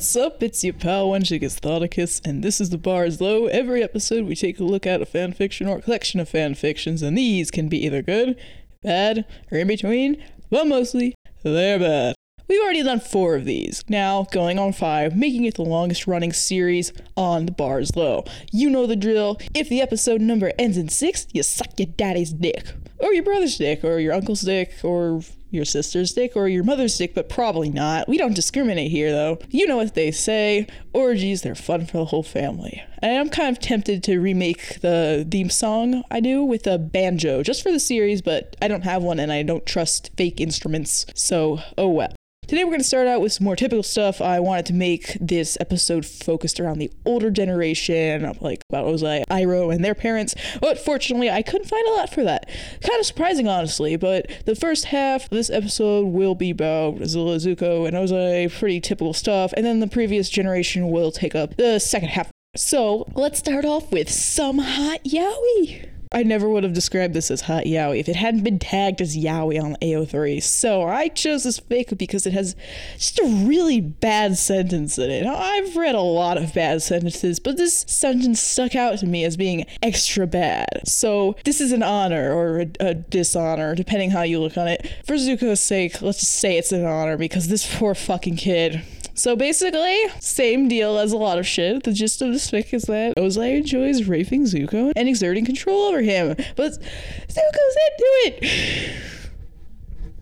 What's 0.00 0.16
up? 0.16 0.42
It's 0.42 0.64
your 0.64 0.72
pal 0.72 1.10
One 1.10 1.20
Wenchigus 1.20 1.60
Thoticus, 1.60 2.26
and 2.26 2.42
this 2.42 2.58
is 2.58 2.70
the 2.70 2.78
Bars 2.78 3.20
Low. 3.20 3.48
Every 3.48 3.82
episode, 3.82 4.24
we 4.24 4.34
take 4.34 4.58
a 4.58 4.64
look 4.64 4.86
at 4.86 5.02
a 5.02 5.04
fan 5.04 5.34
fiction 5.34 5.68
or 5.68 5.76
a 5.76 5.82
collection 5.82 6.20
of 6.20 6.28
fan 6.30 6.54
fictions, 6.54 7.02
and 7.02 7.18
these 7.18 7.50
can 7.50 7.68
be 7.68 7.84
either 7.84 8.00
good, 8.00 8.40
bad, 8.82 9.26
or 9.52 9.58
in 9.58 9.68
between, 9.68 10.24
but 10.48 10.66
mostly 10.66 11.14
they're 11.42 11.78
bad. 11.78 12.14
We've 12.48 12.62
already 12.62 12.82
done 12.82 13.00
four 13.00 13.34
of 13.34 13.44
these, 13.44 13.84
now 13.90 14.26
going 14.32 14.58
on 14.58 14.72
five, 14.72 15.14
making 15.14 15.44
it 15.44 15.56
the 15.56 15.64
longest 15.64 16.06
running 16.06 16.32
series 16.32 16.94
on 17.14 17.44
the 17.44 17.52
Bars 17.52 17.94
Low. 17.94 18.24
You 18.52 18.70
know 18.70 18.86
the 18.86 18.96
drill. 18.96 19.36
If 19.54 19.68
the 19.68 19.82
episode 19.82 20.22
number 20.22 20.50
ends 20.58 20.78
in 20.78 20.88
six, 20.88 21.26
you 21.34 21.42
suck 21.42 21.78
your 21.78 21.88
daddy's 21.88 22.32
dick, 22.32 22.72
or 23.00 23.12
your 23.12 23.22
brother's 23.22 23.58
dick, 23.58 23.84
or 23.84 23.98
your 23.98 24.14
uncle's 24.14 24.40
dick, 24.40 24.76
or 24.82 25.20
your 25.50 25.64
sister's 25.64 26.12
dick 26.12 26.32
or 26.36 26.48
your 26.48 26.64
mother's 26.64 26.96
dick, 26.96 27.14
but 27.14 27.28
probably 27.28 27.70
not. 27.70 28.08
We 28.08 28.18
don't 28.18 28.34
discriminate 28.34 28.90
here, 28.90 29.10
though. 29.10 29.38
You 29.50 29.66
know 29.66 29.76
what 29.76 29.94
they 29.94 30.10
say 30.10 30.66
orgies, 30.92 31.42
they're 31.42 31.54
fun 31.54 31.86
for 31.86 31.98
the 31.98 32.04
whole 32.06 32.22
family. 32.22 32.82
And 33.02 33.18
I'm 33.18 33.30
kind 33.30 33.56
of 33.56 33.62
tempted 33.62 34.02
to 34.04 34.18
remake 34.18 34.80
the 34.80 35.26
theme 35.30 35.50
song 35.50 36.04
I 36.10 36.20
do 36.20 36.44
with 36.44 36.66
a 36.66 36.78
banjo 36.78 37.42
just 37.42 37.62
for 37.62 37.72
the 37.72 37.80
series, 37.80 38.22
but 38.22 38.56
I 38.60 38.68
don't 38.68 38.84
have 38.84 39.02
one 39.02 39.18
and 39.18 39.32
I 39.32 39.42
don't 39.42 39.64
trust 39.64 40.10
fake 40.16 40.40
instruments, 40.40 41.06
so 41.14 41.60
oh 41.78 41.88
well. 41.88 42.14
Today 42.50 42.64
we're 42.64 42.70
going 42.70 42.80
to 42.80 42.84
start 42.84 43.06
out 43.06 43.20
with 43.20 43.32
some 43.32 43.44
more 43.44 43.54
typical 43.54 43.84
stuff. 43.84 44.20
I 44.20 44.40
wanted 44.40 44.66
to 44.66 44.72
make 44.72 45.16
this 45.20 45.56
episode 45.60 46.04
focused 46.04 46.58
around 46.58 46.80
the 46.80 46.90
older 47.06 47.30
generation, 47.30 48.36
like 48.40 48.64
about 48.68 48.86
Ozai, 48.86 49.22
Iroh, 49.30 49.72
and 49.72 49.84
their 49.84 49.94
parents. 49.94 50.34
But 50.60 50.76
fortunately, 50.76 51.30
I 51.30 51.42
couldn't 51.42 51.68
find 51.68 51.86
a 51.86 51.92
lot 51.92 52.12
for 52.12 52.24
that. 52.24 52.48
Kind 52.82 52.98
of 52.98 53.06
surprising, 53.06 53.46
honestly. 53.46 53.94
But 53.94 54.32
the 54.46 54.56
first 54.56 54.86
half 54.86 55.26
of 55.26 55.30
this 55.30 55.48
episode 55.48 56.08
will 56.08 56.34
be 56.34 56.50
about 56.50 56.96
Azula, 56.96 57.36
Zuko, 57.36 57.86
and 57.86 57.96
Ozai, 57.96 58.52
pretty 58.52 58.80
typical 58.80 59.12
stuff. 59.12 59.52
And 59.56 59.64
then 59.64 59.78
the 59.78 59.86
previous 59.86 60.28
generation 60.28 60.90
will 60.90 61.12
take 61.12 61.36
up 61.36 61.56
the 61.56 61.78
second 61.78 62.08
half. 62.08 62.32
So 62.56 63.06
let's 63.14 63.38
start 63.38 63.64
off 63.64 63.92
with 63.92 64.10
some 64.10 64.58
hot 64.58 65.04
yaoi. 65.04 65.88
I 66.12 66.24
never 66.24 66.48
would 66.48 66.64
have 66.64 66.72
described 66.72 67.14
this 67.14 67.30
as 67.30 67.42
hot 67.42 67.66
yaoi 67.66 68.00
if 68.00 68.08
it 68.08 68.16
hadn't 68.16 68.42
been 68.42 68.58
tagged 68.58 69.00
as 69.00 69.16
yaoi 69.16 69.62
on 69.62 69.76
AO3. 69.80 70.42
So 70.42 70.82
I 70.82 71.06
chose 71.06 71.44
this 71.44 71.60
fake 71.60 71.96
because 71.96 72.26
it 72.26 72.32
has 72.32 72.56
just 72.94 73.20
a 73.20 73.26
really 73.26 73.80
bad 73.80 74.36
sentence 74.36 74.98
in 74.98 75.08
it. 75.08 75.24
I've 75.24 75.76
read 75.76 75.94
a 75.94 76.00
lot 76.00 76.36
of 76.36 76.52
bad 76.52 76.82
sentences, 76.82 77.38
but 77.38 77.56
this 77.56 77.84
sentence 77.86 78.40
stuck 78.40 78.74
out 78.74 78.98
to 78.98 79.06
me 79.06 79.24
as 79.24 79.36
being 79.36 79.66
extra 79.82 80.26
bad. 80.26 80.80
So 80.84 81.36
this 81.44 81.60
is 81.60 81.70
an 81.70 81.84
honor 81.84 82.34
or 82.34 82.62
a, 82.62 82.70
a 82.80 82.94
dishonor, 82.94 83.76
depending 83.76 84.10
how 84.10 84.22
you 84.22 84.40
look 84.40 84.58
on 84.58 84.66
it. 84.66 84.92
For 85.06 85.14
Zuko's 85.14 85.60
sake, 85.60 86.02
let's 86.02 86.18
just 86.18 86.34
say 86.34 86.58
it's 86.58 86.72
an 86.72 86.84
honor 86.84 87.18
because 87.18 87.46
this 87.46 87.72
poor 87.78 87.94
fucking 87.94 88.34
kid 88.34 88.82
so 89.20 89.36
basically, 89.36 89.96
same 90.18 90.66
deal 90.66 90.98
as 90.98 91.12
a 91.12 91.18
lot 91.18 91.38
of 91.38 91.46
shit. 91.46 91.82
The 91.82 91.92
gist 91.92 92.22
of 92.22 92.32
this 92.32 92.50
fic 92.50 92.72
is 92.72 92.84
that 92.84 93.16
Ozai 93.16 93.58
enjoys 93.58 94.04
raping 94.04 94.44
Zuko 94.44 94.92
and 94.96 95.08
exerting 95.08 95.44
control 95.44 95.82
over 95.88 96.00
him, 96.00 96.34
but 96.56 96.72
Zuko's 96.72 97.76
into 97.86 98.06
it. 98.24 98.44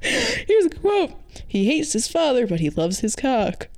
Here's 0.01 0.67
a 0.67 0.71
quote. 0.71 1.13
He 1.47 1.67
hates 1.67 1.93
his 1.93 2.09
father, 2.09 2.47
but 2.47 2.59
he 2.59 2.71
loves 2.71 2.99
his 2.99 3.15
cock. 3.15 3.69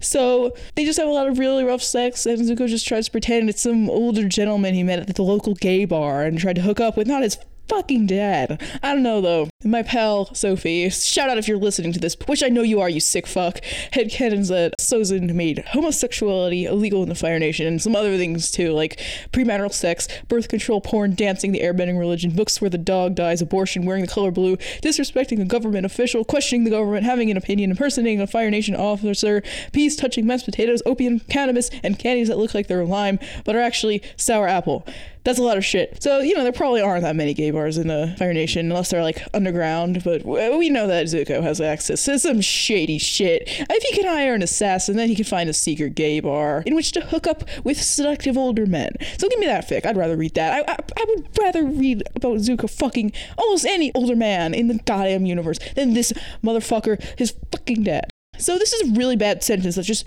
So 0.00 0.54
they 0.74 0.84
just 0.84 0.98
have 0.98 1.08
a 1.08 1.12
lot 1.12 1.28
of 1.28 1.38
really 1.38 1.62
rough 1.62 1.82
sex, 1.82 2.26
and 2.26 2.40
Zuko 2.40 2.66
just 2.66 2.86
tries 2.86 3.06
to 3.06 3.12
pretend 3.12 3.48
it's 3.48 3.62
some 3.62 3.88
older 3.88 4.28
gentleman 4.28 4.74
he 4.74 4.82
met 4.82 5.08
at 5.08 5.14
the 5.14 5.22
local 5.22 5.54
gay 5.54 5.84
bar 5.84 6.24
and 6.24 6.38
tried 6.38 6.56
to 6.56 6.62
hook 6.62 6.80
up 6.80 6.96
with 6.96 7.06
not 7.06 7.22
his 7.22 7.38
fucking 7.68 8.06
dead. 8.06 8.60
I 8.82 8.94
don't 8.94 9.02
know 9.02 9.20
though. 9.20 9.48
My 9.64 9.82
pal 9.82 10.34
Sophie, 10.34 10.90
shout 10.90 11.30
out 11.30 11.38
if 11.38 11.48
you're 11.48 11.56
listening 11.56 11.92
to 11.92 12.00
this, 12.00 12.16
which 12.26 12.42
I 12.42 12.48
know 12.48 12.62
you 12.62 12.80
are, 12.80 12.88
you 12.88 13.00
sick 13.00 13.26
fuck. 13.26 13.60
Headcanons 13.92 14.48
that 14.48 14.74
Sozin 14.78 15.34
made 15.34 15.64
homosexuality 15.68 16.66
illegal 16.66 17.02
in 17.02 17.08
the 17.08 17.14
Fire 17.14 17.38
Nation 17.38 17.66
and 17.66 17.80
some 17.80 17.96
other 17.96 18.16
things 18.16 18.50
too, 18.50 18.72
like 18.72 19.00
premarital 19.32 19.72
sex, 19.72 20.08
birth 20.28 20.48
control, 20.48 20.80
porn, 20.80 21.14
dancing, 21.14 21.52
the 21.52 21.60
airbending 21.60 21.98
religion, 21.98 22.30
books 22.30 22.60
where 22.60 22.70
the 22.70 22.78
dog 22.78 23.14
dies, 23.14 23.40
abortion, 23.40 23.84
wearing 23.86 24.02
the 24.02 24.12
color 24.12 24.30
blue, 24.30 24.56
disrespecting 24.82 25.40
a 25.40 25.44
government 25.44 25.86
official, 25.86 26.24
questioning 26.24 26.64
the 26.64 26.70
government, 26.70 27.04
having 27.04 27.30
an 27.30 27.36
opinion, 27.36 27.70
impersonating 27.70 28.20
a 28.20 28.26
Fire 28.26 28.50
Nation 28.50 28.76
officer, 28.76 29.42
peas 29.72 29.96
touching 29.96 30.26
mashed 30.26 30.44
potatoes, 30.44 30.82
opium, 30.86 31.20
cannabis, 31.20 31.70
and 31.82 31.98
candies 31.98 32.28
that 32.28 32.38
look 32.38 32.54
like 32.54 32.66
they're 32.66 32.84
lime 32.84 33.18
but 33.44 33.56
are 33.56 33.60
actually 33.60 34.02
sour 34.16 34.46
apple. 34.46 34.86
That's 35.24 35.38
a 35.38 35.42
lot 35.42 35.56
of 35.56 35.64
shit. 35.64 36.02
So, 36.02 36.18
you 36.18 36.34
know, 36.34 36.42
there 36.42 36.52
probably 36.52 36.82
aren't 36.82 37.02
that 37.02 37.16
many 37.16 37.32
gay 37.32 37.50
bars 37.50 37.78
in 37.78 37.88
the 37.88 38.14
Fire 38.18 38.34
Nation 38.34 38.70
unless 38.70 38.90
they're 38.90 39.02
like 39.02 39.22
underground, 39.32 40.04
but 40.04 40.22
we 40.24 40.68
know 40.68 40.86
that 40.86 41.06
Zuko 41.06 41.42
has 41.42 41.62
access 41.62 42.04
to 42.04 42.18
some 42.18 42.42
shady 42.42 42.98
shit. 42.98 43.44
If 43.46 43.82
he 43.82 43.96
can 43.96 44.04
hire 44.04 44.34
an 44.34 44.42
assassin, 44.42 44.96
then 44.96 45.08
he 45.08 45.14
can 45.14 45.24
find 45.24 45.48
a 45.48 45.54
secret 45.54 45.94
gay 45.94 46.20
bar 46.20 46.62
in 46.66 46.74
which 46.74 46.92
to 46.92 47.00
hook 47.00 47.26
up 47.26 47.44
with 47.64 47.80
seductive 47.80 48.36
older 48.36 48.66
men. 48.66 48.92
So 49.16 49.28
give 49.30 49.38
me 49.38 49.46
that 49.46 49.66
fic. 49.66 49.86
I'd 49.86 49.96
rather 49.96 50.16
read 50.16 50.34
that. 50.34 50.68
I, 50.68 50.72
I, 50.72 50.76
I 50.76 51.04
would 51.08 51.38
rather 51.38 51.64
read 51.64 52.02
about 52.14 52.38
Zuko 52.38 52.68
fucking 52.68 53.12
almost 53.38 53.64
any 53.64 53.92
older 53.94 54.16
man 54.16 54.52
in 54.52 54.68
the 54.68 54.78
goddamn 54.84 55.24
universe 55.24 55.58
than 55.74 55.94
this 55.94 56.12
motherfucker, 56.42 57.02
his 57.18 57.34
fucking 57.50 57.84
dad. 57.84 58.10
So 58.36 58.58
this 58.58 58.72
is 58.72 58.90
a 58.90 58.94
really 58.94 59.16
bad 59.16 59.42
sentence 59.42 59.76
that 59.76 59.84
just 59.84 60.04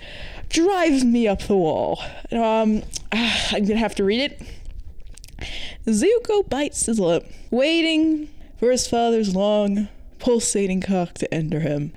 drives 0.48 1.04
me 1.04 1.26
up 1.26 1.42
the 1.42 1.56
wall. 1.56 2.00
Um, 2.30 2.82
I'm 3.12 3.64
gonna 3.64 3.76
have 3.76 3.94
to 3.96 4.04
read 4.04 4.20
it. 4.20 4.42
Zuko 5.86 6.48
bites 6.48 6.86
his 6.86 6.98
lip, 6.98 7.26
waiting 7.50 8.28
for 8.58 8.70
his 8.70 8.86
father's 8.86 9.34
long, 9.34 9.88
pulsating 10.18 10.80
cock 10.80 11.14
to 11.14 11.32
enter 11.32 11.60
him. 11.60 11.92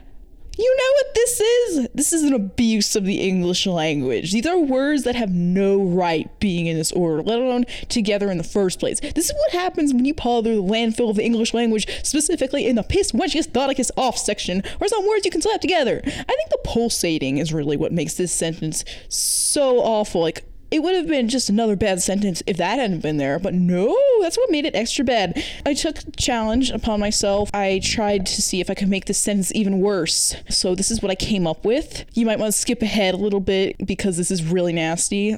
You 0.57 0.75
know 0.77 0.91
what 0.93 1.15
this 1.15 1.39
is? 1.39 1.87
This 1.95 2.13
is 2.13 2.23
an 2.23 2.33
abuse 2.33 2.95
of 2.95 3.05
the 3.05 3.21
English 3.21 3.65
language. 3.65 4.33
These 4.33 4.45
are 4.45 4.59
words 4.59 5.03
that 5.03 5.15
have 5.15 5.31
no 5.31 5.81
right 5.81 6.29
being 6.39 6.67
in 6.67 6.77
this 6.77 6.91
order, 6.91 7.23
let 7.23 7.39
alone 7.39 7.65
together 7.87 8.29
in 8.29 8.37
the 8.37 8.43
first 8.43 8.79
place. 8.79 8.99
This 8.99 9.29
is 9.29 9.33
what 9.33 9.53
happens 9.53 9.93
when 9.93 10.03
you 10.03 10.13
paw 10.13 10.41
the 10.41 10.49
landfill 10.51 11.09
of 11.09 11.15
the 11.15 11.23
English 11.23 11.53
language, 11.53 11.87
specifically 12.03 12.67
in 12.67 12.75
the 12.75 12.83
piss 12.83 13.13
wenchius 13.13 13.47
thoticus 13.47 13.91
off 13.95 14.17
section, 14.17 14.61
or 14.81 14.87
some 14.87 15.07
words 15.07 15.25
you 15.25 15.31
can 15.31 15.41
slap 15.41 15.61
together. 15.61 16.01
I 16.05 16.09
think 16.09 16.49
the 16.49 16.61
pulsating 16.65 17.37
is 17.37 17.53
really 17.53 17.77
what 17.77 17.93
makes 17.93 18.15
this 18.15 18.33
sentence 18.33 18.83
so 19.07 19.79
awful. 19.79 20.21
Like, 20.21 20.43
it 20.71 20.81
would 20.81 20.95
have 20.95 21.07
been 21.07 21.27
just 21.27 21.49
another 21.49 21.75
bad 21.75 22.01
sentence 22.01 22.41
if 22.47 22.55
that 22.57 22.79
hadn't 22.79 23.01
been 23.01 23.17
there, 23.17 23.37
but 23.37 23.53
no, 23.53 23.95
that's 24.21 24.37
what 24.37 24.49
made 24.49 24.65
it 24.65 24.73
extra 24.73 25.03
bad. 25.03 25.43
I 25.65 25.73
took 25.73 25.97
challenge 26.17 26.71
upon 26.71 27.01
myself. 27.01 27.49
I 27.53 27.81
tried 27.83 28.25
to 28.27 28.41
see 28.41 28.61
if 28.61 28.69
I 28.69 28.73
could 28.73 28.87
make 28.87 29.05
this 29.05 29.19
sentence 29.19 29.53
even 29.53 29.81
worse. 29.81 30.33
So 30.49 30.73
this 30.73 30.89
is 30.89 31.01
what 31.01 31.11
I 31.11 31.15
came 31.15 31.45
up 31.45 31.65
with. 31.65 32.05
You 32.13 32.25
might 32.25 32.39
want 32.39 32.53
to 32.53 32.57
skip 32.57 32.81
ahead 32.81 33.13
a 33.13 33.17
little 33.17 33.41
bit 33.41 33.85
because 33.85 34.15
this 34.15 34.31
is 34.31 34.43
really 34.45 34.71
nasty. 34.71 35.35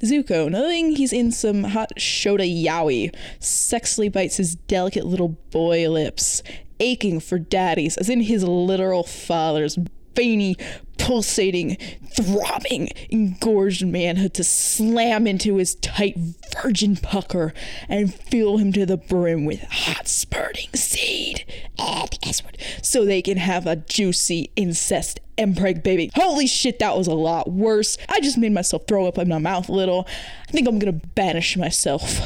Zuko, 0.00 0.50
knowing 0.50 0.96
he's 0.96 1.12
in 1.12 1.32
some 1.32 1.64
hot 1.64 1.92
Shota 1.96 2.46
yaoi, 2.46 3.14
sexily 3.40 4.10
bites 4.10 4.38
his 4.38 4.54
delicate 4.54 5.04
little 5.04 5.28
boy 5.50 5.90
lips, 5.90 6.42
aching 6.80 7.20
for 7.20 7.38
daddies, 7.38 7.96
as 7.98 8.08
in 8.08 8.22
his 8.22 8.42
literal 8.42 9.02
father's 9.02 9.78
veiny, 10.14 10.56
pulsating, 10.98 11.76
throbbing, 12.10 12.88
engorged 13.10 13.86
manhood 13.86 14.34
to 14.34 14.44
slam 14.44 15.26
into 15.26 15.56
his 15.56 15.74
tight 15.76 16.16
virgin 16.62 16.96
pucker 16.96 17.52
and 17.88 18.14
fill 18.14 18.58
him 18.58 18.72
to 18.72 18.86
the 18.86 18.96
brim 18.96 19.44
with 19.44 19.62
hot 19.62 20.08
spurting 20.08 20.70
seed 20.74 21.44
and 21.78 22.10
the 22.10 22.28
S 22.28 22.44
word 22.44 22.58
so 22.82 23.04
they 23.04 23.22
can 23.22 23.38
have 23.38 23.66
a 23.66 23.76
juicy 23.76 24.50
incest 24.56 25.20
impreg 25.36 25.82
baby. 25.82 26.10
Holy 26.14 26.46
shit, 26.46 26.78
that 26.78 26.96
was 26.96 27.06
a 27.06 27.14
lot 27.14 27.50
worse. 27.50 27.98
I 28.08 28.20
just 28.20 28.38
made 28.38 28.52
myself 28.52 28.86
throw 28.86 29.06
up 29.06 29.18
in 29.18 29.28
my 29.28 29.38
mouth 29.38 29.68
a 29.68 29.72
little. 29.72 30.06
I 30.48 30.52
think 30.52 30.66
I'm 30.66 30.78
gonna 30.78 30.92
banish 30.92 31.56
myself. 31.56 32.20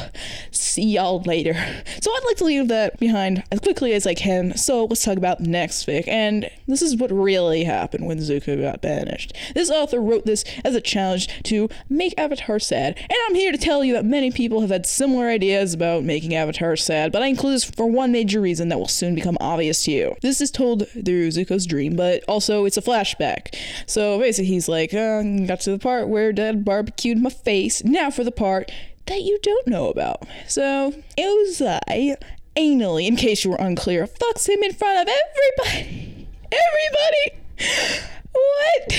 See 0.51 0.93
y'all 0.93 1.21
later. 1.23 1.53
So 2.01 2.11
I'd 2.11 2.23
like 2.25 2.37
to 2.37 2.45
leave 2.45 2.67
that 2.69 2.99
behind 2.99 3.43
as 3.51 3.59
quickly 3.59 3.93
as 3.93 4.07
I 4.07 4.13
can. 4.13 4.55
So 4.57 4.85
let's 4.85 5.03
talk 5.03 5.17
about 5.17 5.41
next 5.41 5.85
fic. 5.85 6.07
And 6.07 6.49
this 6.67 6.81
is 6.81 6.95
what 6.95 7.11
really 7.11 7.63
happened 7.63 8.05
when 8.05 8.19
Zuko 8.19 8.60
got 8.61 8.81
banished. 8.81 9.33
This 9.53 9.69
author 9.69 9.99
wrote 9.99 10.25
this 10.25 10.43
as 10.63 10.75
a 10.75 10.81
challenge 10.81 11.27
to 11.43 11.69
make 11.89 12.13
Avatar 12.17 12.59
sad. 12.59 12.97
And 12.97 13.17
I'm 13.27 13.35
here 13.35 13.51
to 13.51 13.57
tell 13.57 13.83
you 13.83 13.93
that 13.93 14.05
many 14.05 14.31
people 14.31 14.61
have 14.61 14.69
had 14.69 14.85
similar 14.85 15.27
ideas 15.27 15.73
about 15.73 16.03
making 16.03 16.35
Avatar 16.35 16.75
sad, 16.75 17.11
but 17.11 17.21
I 17.21 17.27
include 17.27 17.55
this 17.55 17.63
for 17.63 17.85
one 17.85 18.11
major 18.11 18.41
reason 18.41 18.69
that 18.69 18.77
will 18.77 18.87
soon 18.87 19.15
become 19.15 19.37
obvious 19.39 19.83
to 19.83 19.91
you. 19.91 20.15
This 20.21 20.41
is 20.41 20.51
told 20.51 20.87
through 20.87 21.29
Zuko's 21.29 21.65
dream, 21.65 21.95
but 21.95 22.23
also 22.27 22.65
it's 22.65 22.77
a 22.77 22.81
flashback. 22.81 23.55
So 23.85 24.19
basically, 24.19 24.47
he's 24.47 24.67
like, 24.67 24.93
uh, 24.93 25.23
got 25.45 25.61
to 25.61 25.71
the 25.71 25.79
part 25.79 26.07
where 26.07 26.31
Dad 26.31 26.65
barbecued 26.65 27.17
my 27.17 27.29
face. 27.29 27.83
Now 27.83 28.09
for 28.09 28.23
the 28.23 28.31
part 28.31 28.71
that 29.07 29.21
you 29.21 29.39
don't 29.41 29.67
know 29.67 29.89
about. 29.89 30.23
So, 30.47 30.93
Ozai, 31.17 32.15
anally, 32.55 33.07
in 33.07 33.15
case 33.15 33.43
you 33.43 33.51
were 33.51 33.57
unclear, 33.57 34.07
fucks 34.07 34.47
him 34.47 34.63
in 34.63 34.73
front 34.73 35.07
of 35.07 35.13
everybody. 35.13 36.27
Everybody! 36.51 38.07
What? 38.33 38.97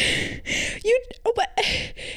You 0.84 1.00
oh, 1.24 1.32
but 1.36 1.48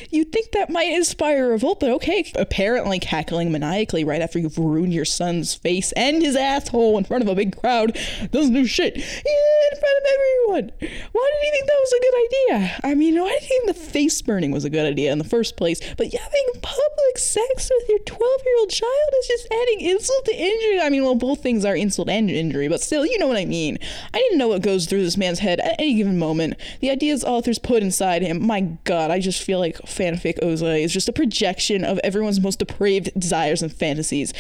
you 0.10 0.24
think 0.24 0.52
that 0.52 0.70
might 0.70 0.92
inspire 0.92 1.50
revolt, 1.50 1.80
but 1.80 1.90
okay. 1.92 2.32
Apparently 2.36 3.00
cackling 3.00 3.52
maniacally 3.52 4.04
right 4.04 4.22
after 4.22 4.40
you've 4.40 4.58
ruined 4.58 4.94
your 4.94 5.06
son's 5.06 5.54
face 5.54 5.92
and 5.94 6.22
his 6.22 6.36
asshole 6.36 6.98
in 6.98 7.04
front 7.04 7.24
of 7.24 7.30
a 7.30 7.36
big 7.36 7.60
crowd 7.60 7.98
doesn't 8.32 8.54
do 8.54 8.66
shit. 8.66 8.96
in 8.96 9.80
front 9.80 9.98
of 9.98 10.06
everyone. 10.14 10.72
Why 11.12 11.32
did 11.32 11.46
he 11.46 11.52
think 11.52 11.68
that 11.68 11.80
was 11.80 11.94
a 11.94 12.02
good 12.02 12.16
idea? 12.26 12.80
I 12.84 12.96
mean, 12.96 13.22
why 13.22 13.30
did 13.30 13.44
he 13.44 13.48
think 13.48 13.68
the 13.68 13.74
face 13.74 14.22
burning 14.22 14.52
was 14.52 14.66
a 14.66 14.70
good 14.70 14.86
idea 14.86 15.12
in 15.12 15.18
the 15.18 15.24
first 15.24 15.58
place? 15.58 15.80
But 15.96 16.08
having 16.14 16.46
public 16.62 17.18
sex 17.18 17.70
with 17.80 17.90
your 17.90 18.00
12 18.00 18.22
year 18.46 18.60
old 18.60 18.70
child 18.70 19.10
is 19.20 19.28
just 19.28 19.48
adding 19.52 19.82
insult 19.82 20.26
to 20.26 20.36
injury. 20.36 20.82
I 20.82 20.90
mean, 20.90 21.04
well, 21.04 21.16
both 21.16 21.42
things 21.42 21.66
are 21.66 21.76
insult 21.76 22.10
and 22.10 22.30
injury, 22.30 22.68
but 22.68 22.82
still, 22.82 23.06
you 23.06 23.18
know 23.20 23.28
what 23.28 23.38
I 23.38 23.46
mean. 23.46 23.78
I 24.14 24.18
didn't 24.18 24.38
know 24.38 24.48
what 24.48 24.62
goes 24.62 24.86
through 24.86 25.04
this 25.04 25.18
man's 25.18 25.40
head 25.40 25.60
at 25.60 25.76
any 25.80 25.96
given 25.96 26.18
moment. 26.18 26.56
The 26.80 26.90
ideas 27.06 27.24
authors 27.24 27.60
put 27.60 27.84
inside 27.84 28.24
him, 28.24 28.46
my 28.46 28.62
god, 28.84 29.12
I 29.12 29.20
just 29.20 29.44
feel 29.44 29.60
like 29.60 29.78
fanfic 29.84 30.40
Ozai 30.40 30.84
is 30.84 30.92
just 30.92 31.08
a 31.08 31.14
projection 31.14 31.84
of 31.84 32.00
everyone's 32.04 32.42
most 32.42 32.58
depraved 32.58 33.12
desires 33.18 33.62
and 33.62 33.72
fantasies. 33.72 34.34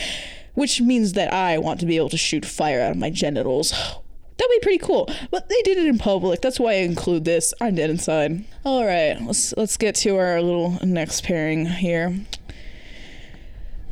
Which 0.55 0.81
means 0.81 1.13
that 1.13 1.31
I 1.31 1.59
want 1.59 1.79
to 1.81 1.85
be 1.85 1.97
able 1.97 2.09
to 2.09 2.17
shoot 2.17 2.43
fire 2.43 2.81
out 2.81 2.91
of 2.91 2.97
my 2.97 3.11
genitals. 3.11 3.71
That'd 4.37 4.51
be 4.51 4.59
pretty 4.63 4.79
cool. 4.79 5.07
But 5.29 5.47
they 5.47 5.61
did 5.61 5.77
it 5.77 5.85
in 5.85 5.99
public. 5.99 6.41
That's 6.41 6.59
why 6.59 6.71
I 6.71 6.77
include 6.77 7.23
this. 7.23 7.53
I'm 7.61 7.75
dead 7.75 7.89
inside. 7.89 8.43
All 8.63 8.85
right, 8.85 9.15
let's 9.21 9.55
let's 9.55 9.77
get 9.77 9.95
to 9.95 10.17
our 10.17 10.41
little 10.41 10.79
next 10.83 11.23
pairing 11.23 11.65
here. 11.67 12.15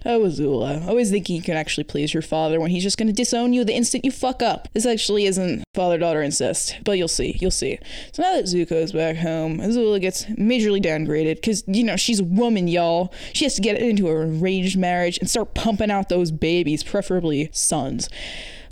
Oh, 0.05 0.21
Azula. 0.21 0.87
Always 0.87 1.11
thinking 1.11 1.37
you 1.37 1.43
can 1.43 1.57
actually 1.57 1.85
please 1.85 2.13
your 2.13 2.23
father 2.23 2.61
when 2.61 2.71
he's 2.71 2.83
just 2.83 2.99
gonna 2.99 3.13
disown 3.13 3.53
you 3.53 3.65
the 3.65 3.75
instant 3.75 4.05
you 4.05 4.11
fuck 4.11 4.43
up. 4.43 4.69
This 4.73 4.87
actually 4.87 5.27
isn't 5.27 5.65
father 5.75 5.99
daughter 5.99 6.23
incest, 6.23 6.77
but 6.85 6.99
you'll 6.99 7.09
see. 7.09 7.37
You'll 7.41 7.51
see. 7.51 7.79
So 8.13 8.23
now 8.23 8.35
that 8.35 8.45
Zuko's 8.45 8.93
back 8.93 9.17
home, 9.17 9.59
Azula 9.59 10.01
gets 10.01 10.25
majorly 10.27 10.83
downgraded 10.83 11.37
because, 11.37 11.63
you 11.67 11.85
know, 11.85 11.97
she's 11.97 12.21
a 12.21 12.25
woman, 12.25 12.69
y'all. 12.69 13.13
She 13.33 13.45
has 13.45 13.55
to 13.55 13.63
get 13.63 13.81
into 13.81 14.09
a 14.09 14.15
arranged 14.15 14.79
marriage 14.79 15.19
and 15.19 15.31
start 15.31 15.55
pumping 15.55 15.91
out 15.91 16.09
those 16.09 16.31
babies, 16.31 16.83
preferably 16.83 17.49
sons. 17.53 18.09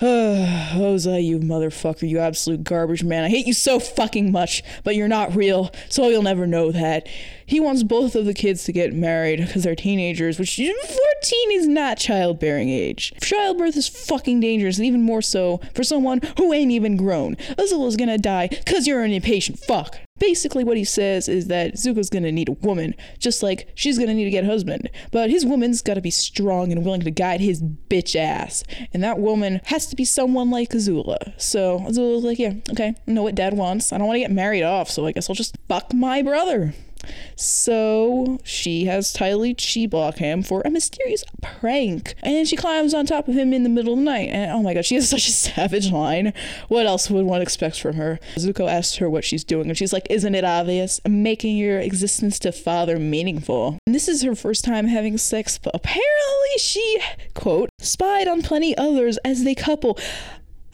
Ozai, 0.03 1.23
you 1.23 1.39
motherfucker, 1.39 2.09
you 2.09 2.21
absolute 2.21 2.65
garbage 2.65 3.05
man. 3.05 3.23
I 3.23 3.29
hate 3.29 3.47
you 3.47 3.53
so 3.53 3.79
fucking 3.79 4.33
much, 4.33 4.63
but 4.83 4.97
you're 4.97 5.09
not 5.09 5.37
real, 5.37 5.71
so 5.91 6.09
you'll 6.09 6.23
never 6.23 6.47
know 6.47 6.73
that. 6.73 7.07
He 7.45 7.61
wants 7.61 7.83
both 7.83 8.15
of 8.15 8.25
the 8.25 8.33
kids 8.33 8.65
to 8.65 8.73
get 8.73 8.95
married 8.95 9.41
because 9.41 9.65
they're 9.65 9.75
teenagers, 9.75 10.39
which 10.39 10.57
14 10.57 11.51
is 11.51 11.69
not 11.69 11.99
childbearing 11.99 12.71
age. 12.71 13.13
Childbirth 13.21 13.77
is 13.77 13.89
fucking 13.89 14.41
dangerous, 14.41 14.79
and 14.79 14.87
even 14.87 15.03
more 15.03 15.21
so 15.21 15.61
for 15.75 15.85
someone 15.85 16.23
who 16.39 16.55
ain't 16.55 16.71
even 16.71 16.97
grown. 16.97 17.37
Azula's 17.59 17.97
gonna 17.97 18.17
die 18.17 18.49
because 18.49 18.87
you're 18.87 19.05
an 19.05 19.13
impatient 19.13 19.59
fuck. 19.59 19.99
Basically, 20.21 20.63
what 20.63 20.77
he 20.77 20.85
says 20.85 21.29
is 21.29 21.49
that 21.49 21.75
Zuko's 21.75 22.11
gonna 22.11 22.31
need 22.31 22.49
a 22.49 22.53
woman, 22.53 22.95
just 23.19 23.43
like 23.43 23.73
she's 23.75 23.99
gonna 23.99 24.15
need 24.15 24.25
to 24.25 24.31
get 24.31 24.45
a 24.45 24.47
husband. 24.47 24.89
But 25.11 25.31
his 25.31 25.45
woman's 25.45 25.83
gotta 25.83 26.01
be 26.01 26.11
strong 26.13 26.71
and 26.71 26.85
willing 26.85 27.01
to 27.01 27.11
guide 27.11 27.41
his 27.41 27.61
bitch 27.61 28.15
ass. 28.15 28.63
And 28.95 29.03
that 29.03 29.19
woman 29.19 29.61
has 29.65 29.87
to 29.87 29.97
be 29.97 30.05
someone 30.05 30.51
like 30.51 30.71
Azula. 30.71 31.33
So 31.41 31.81
Azula's 31.81 32.23
like, 32.23 32.39
yeah, 32.39 32.53
okay, 32.71 32.95
I 33.09 33.11
know 33.11 33.25
what 33.25 33.35
dad 33.35 33.55
wants. 33.55 33.93
I 33.93 33.99
don't 33.99 34.07
wanna 34.07 34.21
get 34.21 34.31
married 34.31 34.63
off, 34.63 34.89
so 34.89 35.07
I 35.07 35.13
guess 35.13 35.29
I'll 35.29 35.35
just 35.35 35.57
fuck 35.69 35.93
my 35.93 36.23
brother. 36.23 36.75
So 37.37 38.39
she 38.45 38.85
has 38.85 39.13
Ty 39.13 39.35
Lee 39.35 39.55
chi 39.55 39.87
block 39.87 40.17
him 40.17 40.43
for 40.43 40.63
a 40.65 40.71
mysterious 40.71 41.25
prank. 41.43 42.15
And 42.23 42.35
then 42.35 42.45
she 42.45 42.57
climbs 42.57 42.95
on 42.95 43.07
top 43.07 43.29
of 43.29 43.35
him 43.35 43.53
in 43.53 43.63
the 43.63 43.69
middle 43.69 43.95
of 43.95 43.99
the 43.99 44.05
night. 44.05 44.29
And 44.29 44.51
oh 44.53 44.63
my 44.63 44.75
god, 44.75 44.85
she 44.85 44.95
has 44.97 45.09
such 45.11 45.29
a 45.29 45.33
savage 45.33 45.91
line. 45.91 46.33
What 46.69 46.87
else 46.87 47.11
would 47.11 47.25
one 47.25 47.43
expect 47.43 47.81
from 47.81 47.95
her? 47.95 48.19
Zuko 48.37 48.69
asks 48.69 48.97
her 48.97 49.09
what 49.09 49.25
she's 49.25 49.45
doing, 49.45 49.69
and 49.69 49.77
she's 49.77 49.93
like, 49.93 50.07
Isn't 50.11 50.35
it 50.35 50.45
obvious? 50.45 51.01
making 51.09 51.57
your 51.57 51.79
existence 51.79 52.39
to 52.41 52.53
father 52.53 52.99
meaningful. 52.99 53.79
And 53.87 53.95
this 53.95 54.09
is 54.09 54.23
her 54.23 54.35
first 54.35 54.65
time 54.65 54.87
having 54.87 55.19
sex, 55.19 55.59
but 55.59 55.75
apparently 55.75 56.59
she, 56.59 57.01
quote, 57.35 57.69
spied 57.79 58.29
on 58.29 58.43
plenty 58.43 58.77
others 58.77 59.19
as 59.19 59.45
they 59.45 59.55
couple. 59.55 59.99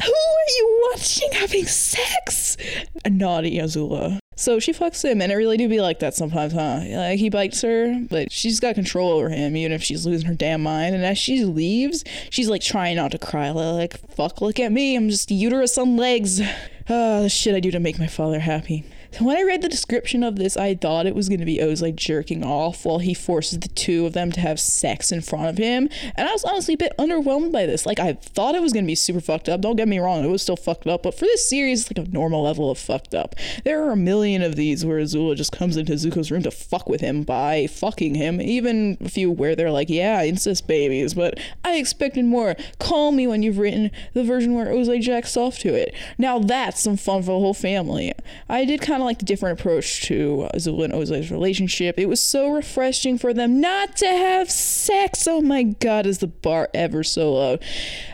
Who 0.02 0.12
are 0.12 0.50
you 0.56 0.88
watching 0.90 1.30
having 1.32 1.64
sex? 1.66 2.56
A 3.04 3.10
naughty 3.10 3.58
Azula. 3.58 4.18
So 4.38 4.60
she 4.60 4.74
fucks 4.74 5.02
him, 5.02 5.22
and 5.22 5.32
it 5.32 5.34
really 5.34 5.56
do 5.56 5.66
be 5.66 5.80
like 5.80 6.00
that 6.00 6.14
sometimes, 6.14 6.52
huh? 6.52 6.82
Like 6.86 7.18
he 7.18 7.30
bites 7.30 7.62
her, 7.62 7.98
but 8.10 8.30
she's 8.30 8.60
got 8.60 8.74
control 8.74 9.12
over 9.12 9.30
him, 9.30 9.56
even 9.56 9.72
if 9.72 9.82
she's 9.82 10.04
losing 10.04 10.28
her 10.28 10.34
damn 10.34 10.62
mind. 10.62 10.94
And 10.94 11.06
as 11.06 11.16
she 11.16 11.42
leaves, 11.44 12.04
she's 12.28 12.50
like 12.50 12.60
trying 12.60 12.96
not 12.96 13.12
to 13.12 13.18
cry, 13.18 13.50
like, 13.50 13.96
fuck, 14.10 14.42
look 14.42 14.60
at 14.60 14.72
me, 14.72 14.94
I'm 14.94 15.08
just 15.08 15.30
uterus 15.30 15.78
on 15.78 15.96
legs. 15.96 16.40
Ah, 16.88 17.22
the 17.22 17.28
shit 17.28 17.52
I 17.52 17.58
do 17.58 17.72
to 17.72 17.80
make 17.80 17.98
my 17.98 18.06
father 18.06 18.38
happy. 18.38 18.84
When 19.20 19.36
I 19.36 19.42
read 19.42 19.62
the 19.62 19.68
description 19.68 20.22
of 20.22 20.36
this, 20.36 20.56
I 20.56 20.74
thought 20.74 21.06
it 21.06 21.14
was 21.14 21.28
going 21.28 21.40
to 21.40 21.46
be 21.46 21.60
oh, 21.62 21.70
Oz 21.70 21.80
like 21.80 21.96
jerking 21.96 22.44
off 22.44 22.84
while 22.84 22.98
he 22.98 23.14
forces 23.14 23.60
the 23.60 23.68
two 23.68 24.04
of 24.04 24.12
them 24.12 24.30
to 24.32 24.40
have 24.40 24.60
sex 24.60 25.10
in 25.10 25.22
front 25.22 25.46
of 25.46 25.58
him. 25.58 25.88
And 26.16 26.28
I 26.28 26.32
was 26.32 26.44
honestly 26.44 26.74
a 26.74 26.78
bit 26.78 26.92
underwhelmed 26.98 27.50
by 27.50 27.64
this. 27.64 27.86
Like, 27.86 27.98
I 27.98 28.14
thought 28.14 28.54
it 28.54 28.62
was 28.62 28.72
going 28.72 28.84
to 28.84 28.90
be 28.90 28.94
super 28.94 29.20
fucked 29.20 29.48
up. 29.48 29.62
Don't 29.62 29.76
get 29.76 29.88
me 29.88 29.98
wrong, 29.98 30.22
it 30.22 30.28
was 30.28 30.42
still 30.42 30.56
fucked 30.56 30.86
up. 30.86 31.02
But 31.02 31.14
for 31.14 31.24
this 31.24 31.48
series, 31.48 31.82
it's 31.82 31.96
like 31.96 32.06
a 32.06 32.10
normal 32.10 32.42
level 32.42 32.70
of 32.70 32.78
fucked 32.78 33.14
up. 33.14 33.34
There 33.64 33.82
are 33.84 33.92
a 33.92 33.96
million 33.96 34.42
of 34.42 34.56
these 34.56 34.84
where 34.84 35.00
Azula 35.00 35.34
just 35.34 35.52
comes 35.52 35.76
into 35.78 35.94
Zuko's 35.94 36.30
room 36.30 36.42
to 36.42 36.50
fuck 36.50 36.88
with 36.88 37.00
him 37.00 37.22
by 37.22 37.66
fucking 37.68 38.14
him. 38.14 38.40
Even 38.40 38.98
a 39.00 39.08
few 39.08 39.30
where 39.30 39.56
they're 39.56 39.70
like, 39.70 39.88
yeah, 39.88 40.22
incest 40.24 40.66
babies. 40.66 41.14
But 41.14 41.40
I 41.64 41.76
expected 41.76 42.26
more. 42.26 42.54
Call 42.78 43.12
me 43.12 43.26
when 43.26 43.42
you've 43.42 43.58
written 43.58 43.90
the 44.12 44.24
version 44.24 44.54
where 44.54 44.66
Ozai 44.66 45.00
jacks 45.00 45.36
off 45.36 45.58
to 45.60 45.74
it. 45.74 45.94
Now 46.18 46.38
that's 46.38 46.82
some 46.82 46.96
fun 46.96 47.22
for 47.22 47.32
the 47.32 47.38
whole 47.38 47.54
family. 47.54 48.12
I 48.48 48.64
did 48.64 48.80
kind 48.82 49.02
of 49.02 49.05
like 49.06 49.18
the 49.18 49.24
different 49.24 49.58
approach 49.58 50.02
to 50.02 50.48
Azula 50.54 50.84
and 50.84 50.92
Ozai's 50.92 51.30
relationship. 51.30 51.98
It 51.98 52.06
was 52.06 52.20
so 52.20 52.50
refreshing 52.50 53.18
for 53.18 53.32
them 53.32 53.60
not 53.60 53.96
to 53.96 54.06
have 54.06 54.50
sex. 54.50 55.26
Oh 55.26 55.40
my 55.40 55.62
god, 55.62 56.06
is 56.06 56.18
the 56.18 56.26
bar 56.26 56.68
ever 56.74 57.02
so 57.02 57.32
low? 57.32 57.58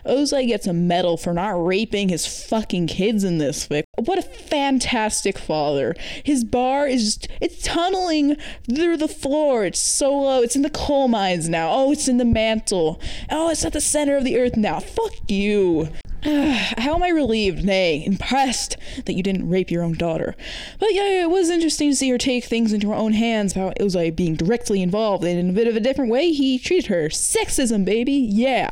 Ozai 0.06 0.46
gets 0.46 0.66
a 0.66 0.72
medal 0.72 1.16
for 1.16 1.32
not 1.32 1.64
raping 1.64 2.08
his 2.08 2.26
fucking 2.26 2.86
kids 2.86 3.24
in 3.24 3.38
this 3.38 3.66
fic. 3.66 3.84
What 3.96 4.18
a 4.18 4.22
fantastic 4.22 5.38
father. 5.38 5.94
His 6.24 6.44
bar 6.44 6.86
is 6.86 7.16
just, 7.16 7.28
it's 7.40 7.62
tunneling 7.62 8.36
through 8.72 8.96
the 8.98 9.08
floor. 9.08 9.64
It's 9.64 9.78
so 9.78 10.12
low. 10.12 10.42
It's 10.42 10.56
in 10.56 10.62
the 10.62 10.70
coal 10.70 11.08
mines 11.08 11.48
now. 11.48 11.70
Oh, 11.72 11.92
it's 11.92 12.08
in 12.08 12.18
the 12.18 12.24
mantle. 12.24 13.00
Oh, 13.30 13.50
it's 13.50 13.64
at 13.64 13.72
the 13.72 13.80
center 13.80 14.16
of 14.16 14.24
the 14.24 14.38
earth 14.38 14.56
now. 14.56 14.80
Fuck 14.80 15.14
you. 15.28 15.88
How 16.24 16.94
am 16.94 17.02
I 17.02 17.08
relieved, 17.08 17.64
nay, 17.64 18.04
impressed 18.06 18.76
that 19.06 19.14
you 19.14 19.24
didn't 19.24 19.48
rape 19.48 19.72
your 19.72 19.82
own 19.82 19.94
daughter? 19.94 20.36
But 20.78 20.94
yeah, 20.94 21.22
it 21.22 21.30
was 21.30 21.50
interesting 21.50 21.90
to 21.90 21.96
see 21.96 22.10
her 22.10 22.18
take 22.18 22.44
things 22.44 22.72
into 22.72 22.90
her 22.90 22.94
own 22.94 23.14
hands, 23.14 23.54
how 23.54 23.72
Ozai 23.80 24.14
being 24.14 24.36
directly 24.36 24.82
involved, 24.82 25.24
and 25.24 25.36
in 25.36 25.50
a 25.50 25.52
bit 25.52 25.66
of 25.66 25.74
a 25.74 25.80
different 25.80 26.12
way, 26.12 26.30
he 26.30 26.60
treated 26.60 26.86
her. 26.86 27.08
Sexism, 27.08 27.84
baby, 27.84 28.12
yeah. 28.12 28.70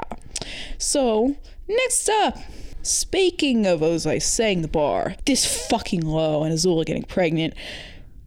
So, 0.78 1.34
next 1.66 2.08
up, 2.08 2.38
speaking 2.82 3.66
of 3.66 3.80
Ozai 3.80 4.22
saying 4.22 4.62
the 4.62 4.68
bar, 4.68 5.16
this 5.26 5.66
fucking 5.66 6.02
low 6.02 6.44
and 6.44 6.54
Azula 6.54 6.86
getting 6.86 7.02
pregnant, 7.02 7.54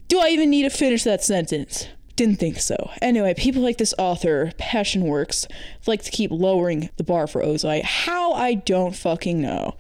do 0.10 0.20
I 0.20 0.28
even 0.30 0.50
need 0.50 0.64
to 0.64 0.70
finish 0.70 1.06
that 1.06 1.24
sentence? 1.24 1.88
Didn't 2.16 2.40
think 2.40 2.60
so. 2.60 2.92
Anyway, 3.02 3.34
people 3.34 3.64
like 3.64 3.78
this 3.78 3.94
author, 3.98 4.52
Passion 4.60 5.04
Works, 5.04 5.48
like 5.88 6.04
to 6.04 6.12
keep 6.12 6.30
lowering 6.30 6.90
the 6.98 7.04
bar 7.04 7.26
for 7.26 7.42
Ozai. 7.42 7.82
How 7.82 8.34
I 8.34 8.54
don't 8.54 8.96
fucking 8.96 9.42
know. 9.42 9.76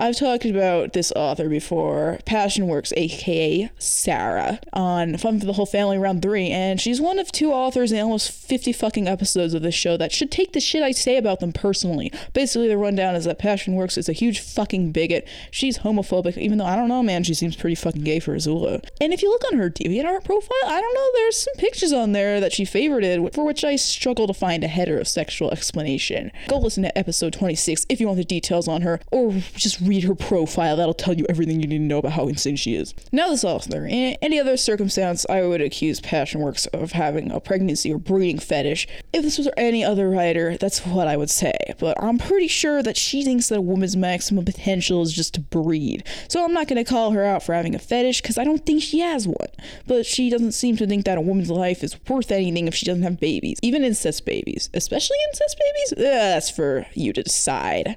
I've 0.00 0.16
talked 0.16 0.44
about 0.44 0.92
this 0.92 1.10
author 1.16 1.48
before, 1.48 2.20
Passion 2.24 2.68
Works, 2.68 2.92
aka 2.96 3.68
Sarah, 3.80 4.60
on 4.72 5.16
Fun 5.16 5.40
for 5.40 5.46
the 5.46 5.54
Whole 5.54 5.66
Family 5.66 5.98
Round 5.98 6.22
3, 6.22 6.50
and 6.50 6.80
she's 6.80 7.00
one 7.00 7.18
of 7.18 7.32
two 7.32 7.50
authors 7.52 7.90
in 7.90 7.98
almost 7.98 8.30
50 8.30 8.72
fucking 8.72 9.08
episodes 9.08 9.54
of 9.54 9.62
this 9.62 9.74
show 9.74 9.96
that 9.96 10.12
should 10.12 10.30
take 10.30 10.52
the 10.52 10.60
shit 10.60 10.84
I 10.84 10.92
say 10.92 11.16
about 11.16 11.40
them 11.40 11.52
personally. 11.52 12.12
Basically, 12.32 12.68
the 12.68 12.78
rundown 12.78 13.16
is 13.16 13.24
that 13.24 13.40
Passion 13.40 13.74
Works 13.74 13.98
is 13.98 14.08
a 14.08 14.12
huge 14.12 14.38
fucking 14.38 14.92
bigot. 14.92 15.26
She's 15.50 15.78
homophobic, 15.78 16.38
even 16.38 16.58
though 16.58 16.66
I 16.66 16.76
don't 16.76 16.88
know, 16.88 17.02
man, 17.02 17.24
she 17.24 17.34
seems 17.34 17.56
pretty 17.56 17.74
fucking 17.74 18.04
gay 18.04 18.20
for 18.20 18.36
Azula. 18.36 18.88
And 19.00 19.12
if 19.12 19.20
you 19.20 19.30
look 19.30 19.42
on 19.50 19.58
her 19.58 19.68
DeviantArt 19.68 20.22
profile, 20.22 20.56
I 20.66 20.80
don't 20.80 20.94
know, 20.94 21.10
there's 21.14 21.38
some 21.38 21.54
pictures 21.58 21.92
on 21.92 22.12
there 22.12 22.38
that 22.38 22.52
she 22.52 22.64
favorited, 22.64 23.34
for 23.34 23.44
which 23.44 23.64
I 23.64 23.74
struggle 23.74 24.28
to 24.28 24.34
find 24.34 24.62
a 24.62 24.68
heterosexual 24.68 25.50
explanation. 25.50 26.30
Go 26.46 26.58
listen 26.58 26.84
to 26.84 26.96
episode 26.96 27.32
26 27.32 27.84
if 27.88 28.00
you 28.00 28.06
want 28.06 28.18
the 28.18 28.24
details 28.24 28.68
on 28.68 28.82
her, 28.82 29.00
or 29.10 29.32
just 29.56 29.87
read 29.88 30.04
her 30.04 30.14
profile. 30.14 30.76
That'll 30.76 30.94
tell 30.94 31.14
you 31.14 31.26
everything 31.28 31.60
you 31.60 31.66
need 31.66 31.78
to 31.78 31.82
know 31.82 31.98
about 31.98 32.12
how 32.12 32.28
insane 32.28 32.56
she 32.56 32.74
is. 32.74 32.94
Now, 33.10 33.28
this 33.28 33.42
author, 33.44 33.86
in 33.86 34.16
any 34.22 34.38
other 34.38 34.56
circumstance, 34.56 35.26
I 35.28 35.42
would 35.42 35.60
accuse 35.60 36.00
Passion 36.00 36.40
Works 36.40 36.66
of 36.66 36.92
having 36.92 37.32
a 37.32 37.40
pregnancy 37.40 37.92
or 37.92 37.98
breeding 37.98 38.38
fetish. 38.38 38.86
If 39.12 39.22
this 39.22 39.38
was 39.38 39.48
any 39.56 39.84
other 39.84 40.08
writer, 40.10 40.56
that's 40.58 40.84
what 40.84 41.08
I 41.08 41.16
would 41.16 41.30
say. 41.30 41.54
But 41.78 42.02
I'm 42.02 42.18
pretty 42.18 42.48
sure 42.48 42.82
that 42.82 42.96
she 42.96 43.22
thinks 43.24 43.48
that 43.48 43.58
a 43.58 43.62
woman's 43.62 43.96
maximum 43.96 44.44
potential 44.44 45.02
is 45.02 45.12
just 45.12 45.34
to 45.34 45.40
breed. 45.40 46.04
So 46.28 46.44
I'm 46.44 46.52
not 46.52 46.68
going 46.68 46.82
to 46.82 46.88
call 46.88 47.12
her 47.12 47.24
out 47.24 47.42
for 47.42 47.54
having 47.54 47.74
a 47.74 47.78
fetish 47.78 48.20
because 48.20 48.36
I 48.36 48.44
don't 48.44 48.64
think 48.66 48.82
she 48.82 49.00
has 49.00 49.26
one. 49.26 49.48
But 49.86 50.04
she 50.04 50.28
doesn't 50.28 50.52
seem 50.52 50.76
to 50.76 50.86
think 50.86 51.06
that 51.06 51.16
a 51.16 51.22
woman's 51.22 51.50
life 51.50 51.82
is 51.82 51.96
worth 52.06 52.30
anything 52.30 52.68
if 52.68 52.74
she 52.74 52.84
doesn't 52.84 53.02
have 53.02 53.18
babies, 53.18 53.58
even 53.62 53.82
incest 53.82 54.26
babies, 54.26 54.68
especially 54.74 55.16
incest 55.28 55.58
babies. 55.58 55.92
Ugh, 55.92 56.12
that's 56.12 56.50
for 56.50 56.86
you 56.94 57.12
to 57.14 57.22
decide. 57.22 57.96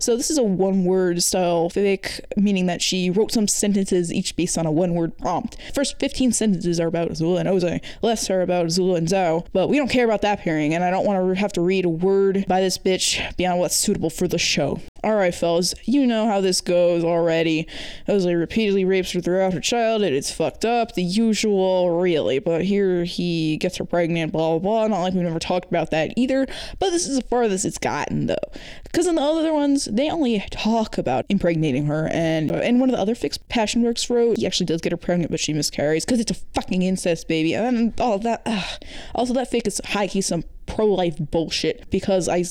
So 0.00 0.16
this 0.16 0.30
is 0.30 0.38
a 0.38 0.42
one-word 0.42 1.22
style 1.22 1.70
fic, 1.70 2.20
meaning 2.36 2.66
that 2.66 2.82
she 2.82 3.10
wrote 3.10 3.30
some 3.30 3.46
sentences 3.46 4.12
each 4.12 4.34
based 4.34 4.58
on 4.58 4.66
a 4.66 4.72
one-word 4.72 5.16
prompt. 5.18 5.56
First 5.72 6.00
15 6.00 6.32
sentences 6.32 6.80
are 6.80 6.88
about 6.88 7.10
Azula 7.10 7.40
and 7.40 7.48
Ozai. 7.48 7.82
Less 8.02 8.28
are 8.28 8.42
about 8.42 8.66
Azula 8.66 8.96
and 8.96 9.06
Zhao, 9.06 9.46
but 9.52 9.68
we 9.68 9.76
don't 9.76 9.90
care 9.90 10.04
about 10.04 10.22
that 10.22 10.40
pairing, 10.48 10.74
and 10.74 10.82
I 10.82 10.90
don't 10.90 11.04
want 11.04 11.34
to 11.34 11.38
have 11.38 11.52
to 11.54 11.60
read 11.60 11.84
a 11.84 11.90
word 11.90 12.46
by 12.48 12.60
this 12.60 12.78
bitch 12.78 13.36
beyond 13.36 13.60
what's 13.60 13.76
suitable 13.76 14.08
for 14.08 14.26
the 14.26 14.38
show. 14.38 14.80
Alright, 15.04 15.34
fellas, 15.34 15.74
you 15.84 16.06
know 16.06 16.26
how 16.26 16.40
this 16.40 16.60
goes 16.60 17.04
already. 17.04 17.68
Ozai 18.08 18.38
repeatedly 18.38 18.84
rapes 18.84 19.12
her 19.12 19.20
throughout 19.20 19.52
her 19.52 19.60
childhood. 19.60 20.12
It's 20.12 20.32
fucked 20.32 20.64
up, 20.64 20.94
the 20.94 21.02
usual, 21.02 22.00
really. 22.00 22.40
But 22.40 22.64
here 22.64 23.04
he 23.04 23.58
gets 23.58 23.76
her 23.76 23.84
pregnant, 23.84 24.32
blah, 24.32 24.58
blah, 24.58 24.58
blah. 24.58 24.86
Not 24.88 25.02
like 25.02 25.14
we've 25.14 25.22
never 25.22 25.38
talked 25.38 25.68
about 25.68 25.92
that 25.92 26.12
either. 26.16 26.46
But 26.80 26.90
this 26.90 27.06
is 27.06 27.16
the 27.16 27.24
farthest 27.24 27.64
it's 27.64 27.78
gotten, 27.78 28.26
though. 28.26 28.34
Because 28.82 29.06
in 29.06 29.14
the 29.14 29.22
other 29.22 29.54
ones, 29.54 29.84
they 29.84 30.10
only 30.10 30.40
talk 30.50 30.98
about 30.98 31.26
impregnating 31.28 31.86
her. 31.86 32.08
And 32.08 32.50
in 32.50 32.80
one 32.80 32.90
of 32.90 32.96
the 32.96 33.00
other 33.00 33.14
fics 33.14 33.38
Passion 33.48 33.82
Works 33.82 34.10
wrote, 34.10 34.38
he 34.38 34.46
actually 34.46 34.66
does 34.66 34.80
get 34.80 34.92
her 34.92 34.98
pregnant, 34.98 35.30
but 35.30 35.38
she 35.38 35.52
miscarries 35.52 36.04
because 36.04 36.18
it's 36.18 36.32
a 36.32 36.42
fucking 36.54 36.82
incest 36.82 37.28
baby. 37.28 37.54
And 37.54 37.98
all 38.00 38.18
that. 38.18 38.42
Ugh. 38.46 38.82
Also, 39.14 39.32
that 39.34 39.50
fic 39.50 39.66
is 39.66 39.80
high 39.84 40.08
key 40.08 40.20
some 40.20 40.42
pro-life 40.78 41.16
bullshit 41.18 41.90
because 41.90 42.28
I 42.28 42.44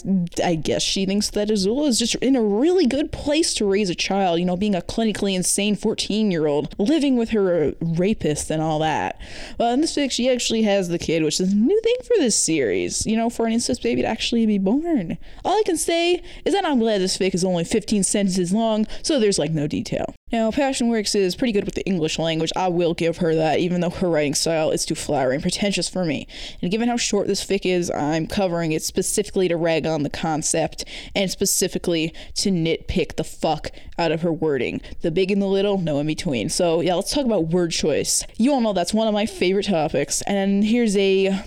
I 0.44 0.56
guess 0.56 0.84
she 0.84 1.06
thinks 1.06 1.30
that 1.30 1.48
Azula 1.48 1.88
is 1.88 1.98
just 1.98 2.16
in 2.16 2.36
a 2.36 2.44
really 2.44 2.86
good 2.86 3.14
place 3.14 3.54
to 3.54 3.66
raise 3.66 3.90
a 3.90 3.96
child, 3.96 4.40
you 4.40 4.46
know, 4.46 4.58
being 4.58 4.76
a 4.76 4.82
clinically 4.82 5.34
insane 5.34 5.78
14-year-old, 5.78 6.76
living 6.78 7.16
with 7.16 7.30
her 7.30 7.72
rapist 7.80 8.52
and 8.52 8.62
all 8.62 8.80
that. 8.80 9.18
Well, 9.58 9.72
in 9.74 9.80
this 9.80 9.96
fic, 9.96 10.12
she 10.12 10.30
actually 10.30 10.64
has 10.64 10.90
the 10.90 11.00
kid, 11.00 11.24
which 11.24 11.40
is 11.40 11.54
a 11.54 11.56
new 11.56 11.80
thing 11.80 11.96
for 12.04 12.18
this 12.18 12.36
series, 12.36 13.06
you 13.06 13.16
know, 13.16 13.30
for 13.30 13.46
an 13.46 13.54
incest 13.54 13.82
baby 13.82 14.02
to 14.02 14.08
actually 14.10 14.46
be 14.46 14.58
born. 14.58 15.18
All 15.46 15.58
I 15.58 15.64
can 15.66 15.78
say 15.78 16.22
is 16.44 16.54
that 16.54 16.66
I'm 16.66 16.80
glad 16.80 17.00
this 17.00 17.18
fic 17.18 17.34
is 17.34 17.46
only 17.46 17.64
15 17.64 18.04
sentences 18.04 18.52
long, 18.52 18.88
so 19.04 19.22
there's 19.22 19.40
like 19.40 19.52
no 19.52 19.68
detail. 19.68 20.17
Now, 20.30 20.52
Passionworks 20.52 21.16
is 21.16 21.38
pretty 21.38 21.54
good 21.54 21.64
with 21.64 21.76
the 21.76 21.86
English 21.86 22.20
language. 22.20 22.52
I 22.54 22.68
will 22.68 22.94
give 22.94 23.18
her 23.18 23.34
that, 23.36 23.60
even 23.60 23.80
though 23.80 23.90
her 23.90 24.10
writing 24.10 24.36
style 24.36 24.72
is 24.72 24.86
too 24.86 24.94
flowery 24.94 25.36
and 25.36 25.42
pretentious 25.42 25.88
for 25.88 26.04
me. 26.04 26.28
And 26.62 26.70
given 26.70 26.90
how 26.90 26.98
short 26.98 27.28
this 27.28 27.46
fic 27.46 27.66
is, 27.66 27.90
I'm 27.90 28.28
covering 28.28 28.74
it 28.74 28.82
specifically 28.82 29.48
to 29.48 29.56
rag 29.56 29.88
on 29.88 30.04
the 30.04 30.10
concept 30.10 30.84
and 31.16 31.32
specifically 31.32 32.14
to 32.36 32.52
nitpick 32.52 33.16
the 33.16 33.24
fuck 33.24 33.72
out 33.98 34.12
of 34.12 34.22
her 34.22 34.34
wording. 34.34 34.82
The 35.00 35.12
big 35.12 35.32
and 35.32 35.42
the 35.42 35.48
little, 35.48 35.78
no 35.78 35.98
in 36.00 36.08
between. 36.08 36.50
So, 36.50 36.82
yeah, 36.82 36.96
let's 36.96 37.14
talk 37.14 37.26
about 37.26 37.48
word 37.48 37.72
choice. 37.72 38.26
You 38.36 38.52
all 38.52 38.60
know 38.60 38.74
that's 38.74 38.94
one 38.94 39.08
of 39.08 39.14
my 39.14 39.28
favorite 39.28 39.68
topics. 39.68 40.22
And 40.24 40.66
here's 40.66 40.98
a 40.98 41.42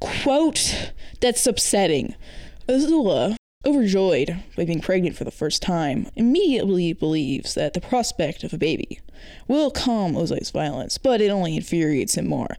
quote 0.00 0.92
that's 1.20 1.46
upsetting. 1.46 2.14
Azula 2.66 3.36
overjoyed 3.66 4.42
by 4.56 4.64
being 4.64 4.80
pregnant 4.80 5.16
for 5.16 5.24
the 5.24 5.30
first 5.30 5.60
time, 5.60 6.08
immediately 6.16 6.92
believes 6.92 7.54
that 7.54 7.74
the 7.74 7.80
prospect 7.80 8.42
of 8.42 8.52
a 8.52 8.58
baby 8.58 9.00
will 9.48 9.70
calm 9.70 10.14
Ozai's 10.14 10.50
violence, 10.50 10.96
but 10.96 11.20
it 11.20 11.28
only 11.28 11.56
infuriates 11.56 12.16
him 12.16 12.26
more. 12.26 12.56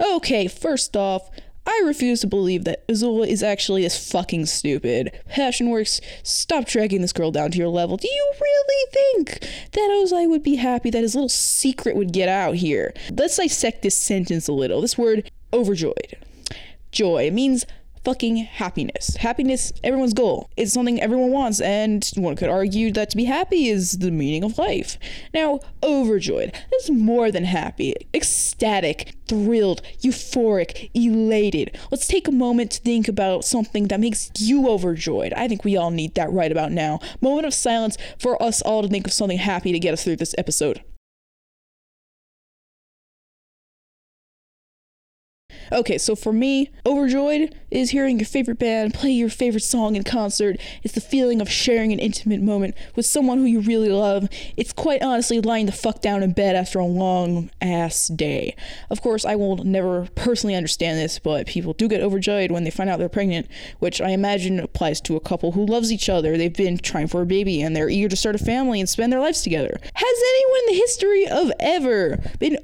Okay, 0.00 0.48
first 0.48 0.96
off, 0.96 1.28
I 1.66 1.82
refuse 1.84 2.22
to 2.22 2.26
believe 2.26 2.64
that 2.64 2.86
Azula 2.88 3.28
is 3.28 3.42
actually 3.42 3.82
this 3.82 4.10
fucking 4.10 4.46
stupid. 4.46 5.12
Passionworks, 5.30 6.00
stop 6.22 6.64
dragging 6.64 7.02
this 7.02 7.12
girl 7.12 7.30
down 7.30 7.50
to 7.50 7.58
your 7.58 7.68
level. 7.68 7.98
Do 7.98 8.08
you 8.08 8.32
really 8.40 8.86
think 8.90 9.40
that 9.72 10.02
Ozai 10.02 10.26
would 10.30 10.42
be 10.42 10.56
happy 10.56 10.88
that 10.88 11.02
his 11.02 11.14
little 11.14 11.28
secret 11.28 11.94
would 11.94 12.12
get 12.12 12.30
out 12.30 12.54
here? 12.54 12.94
Let's 13.10 13.36
dissect 13.36 13.82
this 13.82 13.98
sentence 13.98 14.48
a 14.48 14.52
little. 14.52 14.80
This 14.80 14.96
word, 14.96 15.30
overjoyed. 15.52 16.16
Joy 16.90 17.30
means 17.30 17.66
fucking 18.08 18.36
happiness. 18.36 19.16
Happiness, 19.16 19.70
everyone's 19.84 20.14
goal. 20.14 20.48
It's 20.56 20.72
something 20.72 20.98
everyone 20.98 21.30
wants, 21.30 21.60
and 21.60 22.10
one 22.16 22.36
could 22.36 22.48
argue 22.48 22.90
that 22.92 23.10
to 23.10 23.18
be 23.18 23.26
happy 23.26 23.68
is 23.68 23.98
the 23.98 24.10
meaning 24.10 24.44
of 24.44 24.56
life. 24.56 24.96
Now, 25.34 25.60
overjoyed. 25.82 26.54
That's 26.70 26.88
more 26.88 27.30
than 27.30 27.44
happy. 27.44 27.92
Ecstatic, 28.14 29.12
thrilled, 29.26 29.82
euphoric, 30.00 30.88
elated. 30.94 31.76
Let's 31.90 32.06
take 32.06 32.26
a 32.26 32.32
moment 32.32 32.70
to 32.70 32.80
think 32.80 33.08
about 33.08 33.44
something 33.44 33.88
that 33.88 34.00
makes 34.00 34.30
you 34.38 34.70
overjoyed. 34.70 35.34
I 35.34 35.46
think 35.46 35.62
we 35.62 35.76
all 35.76 35.90
need 35.90 36.14
that 36.14 36.32
right 36.32 36.50
about 36.50 36.72
now. 36.72 37.00
Moment 37.20 37.46
of 37.46 37.52
silence 37.52 37.98
for 38.18 38.42
us 38.42 38.62
all 38.62 38.80
to 38.80 38.88
think 38.88 39.06
of 39.06 39.12
something 39.12 39.36
happy 39.36 39.70
to 39.70 39.78
get 39.78 39.92
us 39.92 40.02
through 40.02 40.16
this 40.16 40.34
episode. 40.38 40.82
Okay, 45.72 45.98
so 45.98 46.14
for 46.14 46.32
me, 46.32 46.70
overjoyed 46.86 47.54
is 47.70 47.90
hearing 47.90 48.18
your 48.18 48.26
favorite 48.26 48.58
band 48.58 48.94
play 48.94 49.10
your 49.10 49.28
favorite 49.28 49.62
song 49.62 49.94
in 49.94 50.02
concert. 50.02 50.58
It's 50.82 50.94
the 50.94 51.00
feeling 51.00 51.40
of 51.40 51.50
sharing 51.50 51.92
an 51.92 51.98
intimate 51.98 52.40
moment 52.40 52.74
with 52.96 53.04
someone 53.04 53.38
who 53.38 53.44
you 53.44 53.60
really 53.60 53.90
love. 53.90 54.28
It's 54.56 54.72
quite 54.72 55.02
honestly 55.02 55.40
lying 55.40 55.66
the 55.66 55.72
fuck 55.72 56.00
down 56.00 56.22
in 56.22 56.32
bed 56.32 56.56
after 56.56 56.78
a 56.78 56.86
long 56.86 57.50
ass 57.60 58.08
day. 58.08 58.56
Of 58.90 59.02
course, 59.02 59.24
I 59.24 59.36
will 59.36 59.56
never 59.58 60.08
personally 60.14 60.54
understand 60.54 60.98
this, 60.98 61.18
but 61.18 61.46
people 61.46 61.74
do 61.74 61.88
get 61.88 62.00
overjoyed 62.00 62.50
when 62.50 62.64
they 62.64 62.70
find 62.70 62.88
out 62.88 62.98
they're 62.98 63.08
pregnant, 63.08 63.48
which 63.78 64.00
I 64.00 64.10
imagine 64.10 64.58
applies 64.60 65.00
to 65.02 65.16
a 65.16 65.20
couple 65.20 65.52
who 65.52 65.66
loves 65.66 65.92
each 65.92 66.08
other. 66.08 66.36
They've 66.36 66.52
been 66.52 66.78
trying 66.78 67.08
for 67.08 67.22
a 67.22 67.26
baby 67.26 67.60
and 67.60 67.76
they're 67.76 67.90
eager 67.90 68.08
to 68.08 68.16
start 68.16 68.34
a 68.34 68.38
family 68.38 68.80
and 68.80 68.88
spend 68.88 69.12
their 69.12 69.20
lives 69.20 69.42
together. 69.42 69.78
Has 69.94 70.18
anyone 70.30 70.60
in 70.60 70.74
the 70.74 70.80
history 70.80 71.26
of 71.26 71.52
ever 71.60 72.18
been 72.38 72.56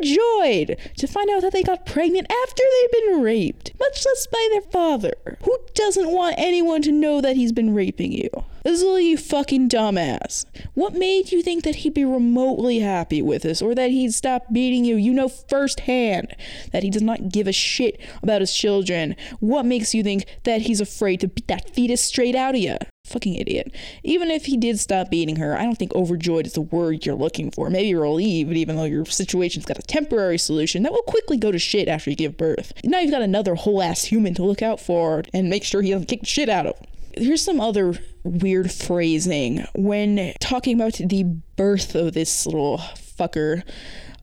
overjoyed 0.00 0.78
to 0.96 1.06
find 1.06 1.30
out 1.30 1.42
that 1.42 1.52
they 1.52 1.62
got 1.62 1.86
pregnant 1.86 2.26
after 2.44 2.62
they've 2.62 3.02
been 3.04 3.22
raped, 3.22 3.72
much 3.78 4.04
less 4.04 4.26
by 4.26 4.48
their 4.50 4.62
father. 4.62 5.12
Who 5.44 5.58
doesn't 5.74 6.10
want 6.10 6.36
anyone 6.38 6.82
to 6.82 6.92
know 6.92 7.20
that 7.20 7.36
he's 7.36 7.52
been 7.52 7.74
raping 7.74 8.12
you? 8.12 8.30
Azula, 8.64 9.02
you 9.02 9.16
fucking 9.16 9.68
dumbass. 9.68 10.44
What 10.74 10.94
made 10.94 11.32
you 11.32 11.42
think 11.42 11.64
that 11.64 11.76
he'd 11.76 11.94
be 11.94 12.04
remotely 12.04 12.78
happy 12.78 13.20
with 13.20 13.42
this, 13.42 13.60
or 13.60 13.74
that 13.74 13.90
he'd 13.90 14.14
stop 14.14 14.52
beating 14.52 14.84
you? 14.84 14.96
You 14.96 15.12
know 15.12 15.28
firsthand 15.28 16.34
that 16.70 16.82
he 16.82 16.90
does 16.90 17.02
not 17.02 17.28
give 17.28 17.48
a 17.48 17.52
shit 17.52 18.00
about 18.22 18.40
his 18.40 18.54
children. 18.54 19.16
What 19.40 19.66
makes 19.66 19.94
you 19.94 20.02
think 20.02 20.26
that 20.44 20.62
he's 20.62 20.80
afraid 20.80 21.20
to 21.20 21.28
beat 21.28 21.48
that 21.48 21.70
fetus 21.70 22.00
straight 22.00 22.36
out 22.36 22.54
of 22.54 22.60
you? 22.60 22.76
Fucking 23.12 23.34
idiot. 23.34 23.72
Even 24.02 24.30
if 24.30 24.46
he 24.46 24.56
did 24.56 24.80
stop 24.80 25.10
beating 25.10 25.36
her, 25.36 25.56
I 25.56 25.64
don't 25.64 25.76
think 25.76 25.94
overjoyed 25.94 26.46
is 26.46 26.54
the 26.54 26.62
word 26.62 27.04
you're 27.04 27.14
looking 27.14 27.50
for. 27.50 27.68
Maybe 27.68 27.94
relieved, 27.94 28.52
even 28.52 28.76
though 28.76 28.84
your 28.84 29.04
situation's 29.04 29.66
got 29.66 29.78
a 29.78 29.82
temporary 29.82 30.38
solution 30.38 30.82
that 30.82 30.92
will 30.92 31.02
quickly 31.02 31.36
go 31.36 31.52
to 31.52 31.58
shit 31.58 31.88
after 31.88 32.08
you 32.08 32.16
give 32.16 32.38
birth. 32.38 32.72
Now 32.84 33.00
you've 33.00 33.10
got 33.10 33.22
another 33.22 33.54
whole 33.54 33.82
ass 33.82 34.04
human 34.04 34.34
to 34.34 34.44
look 34.44 34.62
out 34.62 34.80
for 34.80 35.24
and 35.34 35.50
make 35.50 35.62
sure 35.62 35.82
he 35.82 35.90
doesn't 35.90 36.06
kick 36.06 36.20
the 36.20 36.26
shit 36.26 36.48
out 36.48 36.66
of. 36.66 36.76
Here's 37.14 37.42
some 37.42 37.60
other 37.60 37.94
weird 38.24 38.72
phrasing 38.72 39.66
when 39.74 40.32
talking 40.40 40.74
about 40.74 40.94
the 40.94 41.24
birth 41.56 41.94
of 41.94 42.14
this 42.14 42.46
little 42.46 42.78
fucker. 42.78 43.62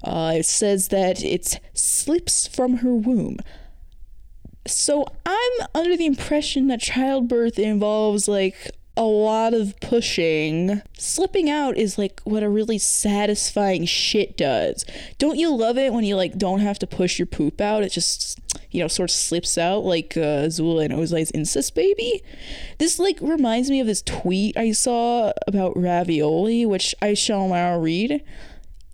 Uh, 0.04 0.34
it 0.38 0.46
says 0.46 0.88
that 0.88 1.24
it 1.24 1.60
slips 1.74 2.48
from 2.48 2.78
her 2.78 2.96
womb. 2.96 3.38
So 4.66 5.06
I'm 5.26 5.68
under 5.74 5.98
the 5.98 6.06
impression 6.06 6.68
that 6.68 6.82
childbirth 6.82 7.60
involves 7.60 8.28
like 8.28 8.72
a 8.98 9.04
lot 9.04 9.54
of 9.54 9.80
pushing. 9.80 10.82
Slipping 10.98 11.50
out 11.50 11.78
is 11.78 11.98
like 11.98 12.22
what 12.24 12.44
a 12.44 12.50
really 12.50 12.78
satisfying 12.78 13.86
shit 13.86 14.36
does. 14.36 14.86
Don't 15.18 15.38
you 15.38 15.56
love 15.56 15.78
it 15.78 15.94
when 15.94 16.04
you 16.04 16.16
like 16.16 16.38
don't 16.38 16.60
have 16.60 16.80
to 16.80 16.88
push 16.88 17.18
your 17.18 17.26
poop 17.26 17.62
out? 17.62 17.84
It 17.84 17.92
just 17.92 18.40
you 18.72 18.82
know 18.82 18.88
sort 18.88 19.10
of 19.10 19.16
slips 19.16 19.58
out 19.58 19.86
like 19.86 20.18
uh, 20.18 20.46
Azula 20.46 20.86
and 20.86 20.94
Ozai's 20.94 21.32
incest 21.32 21.76
baby. 21.76 22.24
This 22.78 23.00
like 23.00 23.20
reminds 23.22 23.70
me 23.70 23.80
of 23.80 23.88
this 23.88 24.02
tweet 24.02 24.58
I 24.58 24.72
saw 24.72 25.32
about 25.48 25.78
ravioli, 25.78 26.66
which 26.66 26.94
I 27.02 27.14
shall 27.14 27.48
now 27.48 27.80
read. 27.80 28.24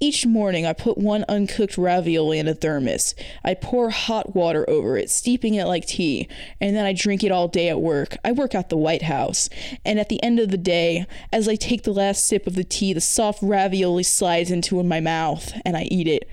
Each 0.01 0.25
morning, 0.25 0.65
I 0.65 0.73
put 0.73 0.97
one 0.97 1.23
uncooked 1.29 1.77
ravioli 1.77 2.37
in 2.37 2.49
a 2.49 2.53
thermos. 2.53 3.15
I 3.45 3.53
pour 3.53 3.91
hot 3.91 4.35
water 4.35 4.69
over 4.69 4.97
it, 4.97 5.09
steeping 5.09 5.53
it 5.53 5.65
like 5.65 5.85
tea, 5.85 6.27
and 6.59 6.75
then 6.75 6.85
I 6.85 6.91
drink 6.91 7.23
it 7.23 7.31
all 7.31 7.47
day 7.47 7.69
at 7.69 7.79
work. 7.79 8.17
I 8.23 8.33
work 8.33 8.53
at 8.53 8.67
the 8.67 8.75
White 8.75 9.03
House. 9.03 9.49
And 9.85 9.97
at 9.97 10.09
the 10.09 10.21
end 10.21 10.39
of 10.39 10.49
the 10.49 10.57
day, 10.57 11.05
as 11.31 11.47
I 11.47 11.55
take 11.55 11.83
the 11.83 11.93
last 11.93 12.27
sip 12.27 12.45
of 12.45 12.55
the 12.55 12.65
tea, 12.65 12.91
the 12.91 12.99
soft 12.99 13.39
ravioli 13.41 14.03
slides 14.03 14.51
into 14.51 14.83
my 14.83 14.99
mouth, 14.99 15.53
and 15.63 15.77
I 15.77 15.83
eat 15.83 16.09
it. 16.09 16.27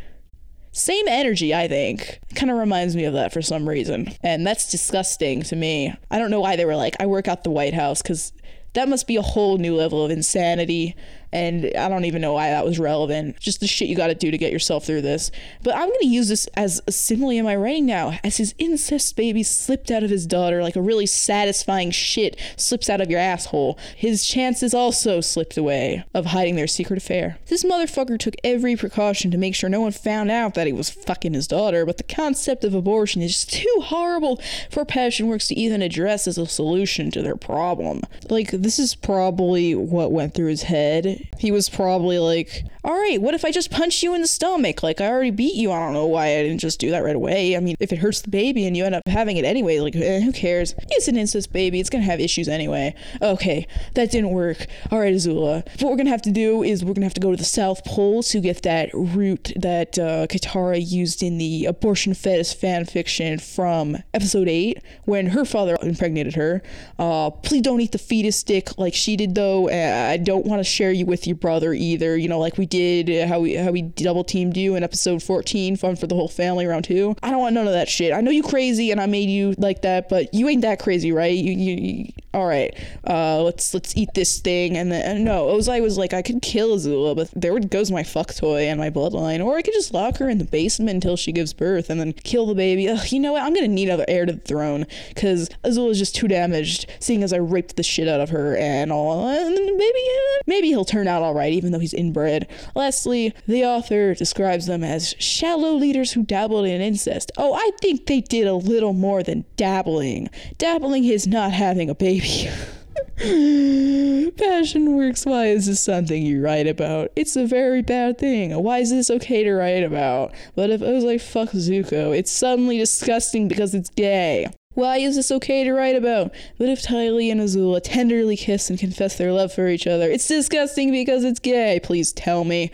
Same 0.72 1.06
energy, 1.06 1.54
I 1.54 1.68
think. 1.68 2.18
Kind 2.34 2.50
of 2.50 2.58
reminds 2.58 2.96
me 2.96 3.04
of 3.04 3.12
that 3.12 3.32
for 3.32 3.42
some 3.42 3.68
reason. 3.68 4.12
And 4.22 4.44
that's 4.44 4.70
disgusting 4.70 5.42
to 5.42 5.54
me. 5.54 5.94
I 6.10 6.18
don't 6.18 6.30
know 6.32 6.40
why 6.40 6.56
they 6.56 6.64
were 6.64 6.76
like, 6.76 6.96
I 6.98 7.06
work 7.06 7.28
at 7.28 7.44
the 7.44 7.50
White 7.50 7.74
House, 7.74 8.02
because 8.02 8.32
that 8.72 8.88
must 8.88 9.06
be 9.06 9.16
a 9.16 9.22
whole 9.22 9.58
new 9.58 9.76
level 9.76 10.04
of 10.04 10.10
insanity. 10.10 10.96
And 11.32 11.72
I 11.76 11.88
don't 11.88 12.04
even 12.04 12.20
know 12.20 12.34
why 12.34 12.50
that 12.50 12.64
was 12.64 12.78
relevant. 12.78 13.38
Just 13.40 13.60
the 13.60 13.66
shit 13.66 13.88
you 13.88 13.96
got 13.96 14.08
to 14.08 14.14
do 14.14 14.30
to 14.30 14.38
get 14.38 14.52
yourself 14.52 14.84
through 14.84 15.02
this. 15.02 15.30
But 15.62 15.74
I'm 15.74 15.88
going 15.88 16.00
to 16.00 16.06
use 16.06 16.28
this 16.28 16.46
as 16.54 16.80
a 16.86 16.92
simile 16.92 17.30
in 17.30 17.44
my 17.44 17.56
writing 17.56 17.86
now, 17.86 18.18
as 18.22 18.36
his 18.36 18.54
incest 18.58 19.16
baby 19.16 19.42
slipped 19.42 19.90
out 19.90 20.02
of 20.02 20.10
his 20.10 20.26
daughter 20.26 20.62
like 20.62 20.76
a 20.76 20.82
really 20.82 21.06
satisfying 21.06 21.90
shit 21.90 22.38
slips 22.56 22.90
out 22.90 23.00
of 23.00 23.10
your 23.10 23.20
asshole. 23.20 23.78
His 23.96 24.26
chances 24.26 24.74
also 24.74 25.20
slipped 25.20 25.56
away 25.56 26.04
of 26.12 26.26
hiding 26.26 26.56
their 26.56 26.66
secret 26.66 26.98
affair. 26.98 27.38
This 27.46 27.64
motherfucker 27.64 28.18
took 28.18 28.34
every 28.44 28.76
precaution 28.76 29.30
to 29.30 29.38
make 29.38 29.54
sure 29.54 29.70
no 29.70 29.80
one 29.80 29.92
found 29.92 30.30
out 30.30 30.54
that 30.54 30.66
he 30.66 30.72
was 30.72 30.90
fucking 30.90 31.34
his 31.34 31.46
daughter, 31.46 31.86
but 31.86 31.96
the 31.96 32.02
concept 32.02 32.64
of 32.64 32.74
abortion 32.74 33.22
is 33.22 33.32
just 33.32 33.52
too 33.52 33.80
horrible 33.84 34.40
for 34.70 34.84
Passion 34.84 35.28
Works 35.28 35.48
to 35.48 35.58
even 35.58 35.82
address 35.82 36.26
as 36.26 36.38
a 36.38 36.46
solution 36.46 37.10
to 37.12 37.22
their 37.22 37.36
problem. 37.36 38.02
Like, 38.28 38.50
this 38.50 38.78
is 38.78 38.94
probably 38.94 39.74
what 39.74 40.12
went 40.12 40.34
through 40.34 40.48
his 40.48 40.64
head. 40.64 41.21
He 41.38 41.50
was 41.50 41.68
probably 41.68 42.18
like, 42.18 42.64
all 42.84 42.98
right, 42.98 43.20
what 43.22 43.34
if 43.34 43.44
I 43.44 43.52
just 43.52 43.70
punch 43.70 44.02
you 44.02 44.12
in 44.14 44.22
the 44.22 44.26
stomach? 44.26 44.82
Like, 44.82 45.00
I 45.00 45.08
already 45.08 45.30
beat 45.30 45.54
you. 45.54 45.70
I 45.70 45.78
don't 45.78 45.92
know 45.92 46.06
why 46.06 46.36
I 46.36 46.42
didn't 46.42 46.58
just 46.58 46.80
do 46.80 46.90
that 46.90 47.04
right 47.04 47.14
away. 47.14 47.56
I 47.56 47.60
mean, 47.60 47.76
if 47.78 47.92
it 47.92 47.98
hurts 48.00 48.22
the 48.22 48.30
baby 48.30 48.66
and 48.66 48.76
you 48.76 48.84
end 48.84 48.96
up 48.96 49.06
having 49.06 49.36
it 49.36 49.44
anyway, 49.44 49.78
like, 49.78 49.94
eh, 49.94 50.20
who 50.20 50.32
cares? 50.32 50.74
It's 50.90 51.06
an 51.06 51.16
incest 51.16 51.52
baby. 51.52 51.78
It's 51.78 51.90
going 51.90 52.02
to 52.02 52.10
have 52.10 52.18
issues 52.18 52.48
anyway. 52.48 52.94
Okay, 53.20 53.68
that 53.94 54.10
didn't 54.10 54.30
work. 54.30 54.66
All 54.90 54.98
right, 54.98 55.14
Azula. 55.14 55.64
What 55.80 55.90
we're 55.90 55.96
going 55.96 56.06
to 56.06 56.10
have 56.10 56.22
to 56.22 56.32
do 56.32 56.64
is 56.64 56.82
we're 56.84 56.94
going 56.94 57.02
to 57.02 57.06
have 57.06 57.14
to 57.14 57.20
go 57.20 57.30
to 57.30 57.36
the 57.36 57.44
South 57.44 57.84
Pole 57.84 58.24
to 58.24 58.40
get 58.40 58.62
that 58.62 58.90
root 58.92 59.52
that 59.54 59.96
uh, 59.96 60.26
Katara 60.26 60.84
used 60.84 61.22
in 61.22 61.38
the 61.38 61.66
abortion 61.66 62.14
fetus 62.14 62.52
fan 62.52 62.84
fiction 62.84 63.38
from 63.38 63.96
episode 64.12 64.48
8 64.48 64.82
when 65.04 65.28
her 65.28 65.44
father 65.44 65.78
impregnated 65.82 66.34
her. 66.34 66.62
Uh, 66.98 67.30
please 67.30 67.62
don't 67.62 67.80
eat 67.80 67.92
the 67.92 67.98
fetus 67.98 68.36
stick 68.36 68.76
like 68.76 68.94
she 68.94 69.16
did, 69.16 69.36
though. 69.36 69.68
Uh, 69.68 70.10
I 70.10 70.16
don't 70.16 70.46
want 70.46 70.58
to 70.58 70.64
share 70.64 70.90
you 70.90 71.06
with 71.12 71.26
your 71.26 71.36
brother 71.36 71.74
either. 71.74 72.16
You 72.16 72.26
know, 72.26 72.38
like 72.38 72.56
we 72.56 72.64
did, 72.64 73.10
uh, 73.10 73.28
how 73.28 73.40
we 73.40 73.54
how 73.54 73.70
we 73.70 73.82
double 73.82 74.24
teamed 74.24 74.56
you 74.56 74.74
in 74.74 74.82
episode 74.82 75.22
14, 75.22 75.76
fun 75.76 75.94
for 75.94 76.06
the 76.06 76.14
whole 76.14 76.26
family 76.26 76.66
round 76.66 76.86
two. 76.86 77.14
I 77.22 77.30
don't 77.30 77.40
want 77.40 77.54
none 77.54 77.66
of 77.66 77.74
that 77.74 77.88
shit. 77.88 78.14
I 78.14 78.22
know 78.22 78.30
you 78.30 78.42
crazy 78.42 78.90
and 78.90 79.00
I 79.00 79.06
made 79.06 79.28
you 79.28 79.54
like 79.58 79.82
that, 79.82 80.08
but 80.08 80.32
you 80.32 80.48
ain't 80.48 80.62
that 80.62 80.78
crazy, 80.80 81.12
right? 81.12 81.36
You, 81.36 81.52
you, 81.52 81.74
you 81.76 82.12
all 82.34 82.46
right. 82.46 82.74
Uh, 83.06 83.42
let's 83.42 83.74
let's 83.74 83.94
eat 83.96 84.08
this 84.14 84.40
thing 84.40 84.76
and 84.76 84.90
then 84.90 85.02
and 85.02 85.24
no, 85.24 85.48
Ozai 85.48 85.82
was 85.82 85.98
like 85.98 86.14
I 86.14 86.22
could 86.22 86.40
kill 86.40 86.74
Azula, 86.76 87.14
but 87.14 87.30
there 87.36 87.58
goes 87.60 87.90
my 87.90 88.02
fuck 88.02 88.34
toy 88.34 88.62
and 88.62 88.78
my 88.78 88.88
bloodline, 88.88 89.44
or 89.44 89.56
I 89.56 89.62
could 89.62 89.74
just 89.74 89.92
lock 89.92 90.16
her 90.16 90.30
in 90.30 90.38
the 90.38 90.44
basement 90.44 90.90
until 90.90 91.16
she 91.16 91.30
gives 91.30 91.52
birth 91.52 91.90
and 91.90 92.00
then 92.00 92.14
kill 92.14 92.46
the 92.46 92.54
baby. 92.54 92.88
Ugh, 92.88 93.12
you 93.12 93.20
know 93.20 93.32
what? 93.32 93.42
I'm 93.42 93.52
gonna 93.52 93.68
need 93.68 93.88
another 93.88 94.06
heir 94.08 94.24
to 94.24 94.32
the 94.32 94.40
throne 94.40 94.86
because 95.08 95.50
Azula 95.64 95.90
is 95.90 95.98
just 95.98 96.14
too 96.14 96.26
damaged, 96.26 96.86
seeing 97.00 97.22
as 97.22 97.34
I 97.34 97.36
raped 97.36 97.76
the 97.76 97.82
shit 97.82 98.08
out 98.08 98.20
of 98.20 98.30
her 98.30 98.56
and 98.56 98.90
all. 98.90 99.28
And 99.28 99.54
maybe 99.54 100.00
maybe 100.46 100.68
he'll 100.68 100.86
turn 100.86 101.08
out 101.08 101.22
all 101.22 101.34
right, 101.34 101.52
even 101.52 101.72
though 101.72 101.78
he's 101.80 101.94
inbred. 101.94 102.48
Lastly, 102.74 103.34
the 103.46 103.64
author 103.64 104.14
describes 104.14 104.66
them 104.66 104.82
as 104.82 105.14
shallow 105.18 105.72
leaders 105.72 106.12
who 106.12 106.22
dabbled 106.22 106.66
in 106.66 106.80
incest. 106.80 107.30
Oh, 107.36 107.52
I 107.52 107.72
think 107.82 108.06
they 108.06 108.22
did 108.22 108.46
a 108.46 108.54
little 108.54 108.94
more 108.94 109.22
than 109.22 109.44
dabbling. 109.56 110.30
Dabbling 110.56 111.04
is 111.04 111.26
not 111.26 111.52
having 111.52 111.90
a 111.90 111.94
baby. 111.94 112.21
Passion 114.36 114.96
works. 114.96 115.26
Why 115.26 115.46
is 115.46 115.66
this 115.66 115.80
something 115.80 116.24
you 116.24 116.42
write 116.42 116.66
about? 116.66 117.10
It's 117.16 117.36
a 117.36 117.46
very 117.46 117.82
bad 117.82 118.18
thing. 118.18 118.54
Why 118.62 118.78
is 118.78 118.90
this 118.90 119.10
okay 119.10 119.44
to 119.44 119.52
write 119.52 119.82
about? 119.82 120.32
But 120.54 120.70
if 120.70 120.82
I 120.82 120.92
was 120.92 121.04
like, 121.04 121.20
fuck 121.20 121.50
Zuko, 121.50 122.16
it's 122.16 122.30
suddenly 122.30 122.78
disgusting 122.78 123.48
because 123.48 123.74
it's 123.74 123.90
gay. 123.90 124.48
Why 124.74 124.98
is 124.98 125.16
this 125.16 125.30
okay 125.32 125.64
to 125.64 125.72
write 125.72 125.96
about? 125.96 126.32
But 126.58 126.68
if 126.68 126.82
Ty 126.82 127.10
Lee 127.10 127.30
and 127.30 127.40
Azula 127.40 127.80
tenderly 127.82 128.36
kiss 128.36 128.70
and 128.70 128.78
confess 128.78 129.18
their 129.18 129.32
love 129.32 129.52
for 129.52 129.68
each 129.68 129.86
other, 129.86 130.10
it's 130.10 130.26
disgusting 130.26 130.90
because 130.90 131.24
it's 131.24 131.40
gay. 131.40 131.80
Please 131.82 132.12
tell 132.12 132.44
me. 132.44 132.70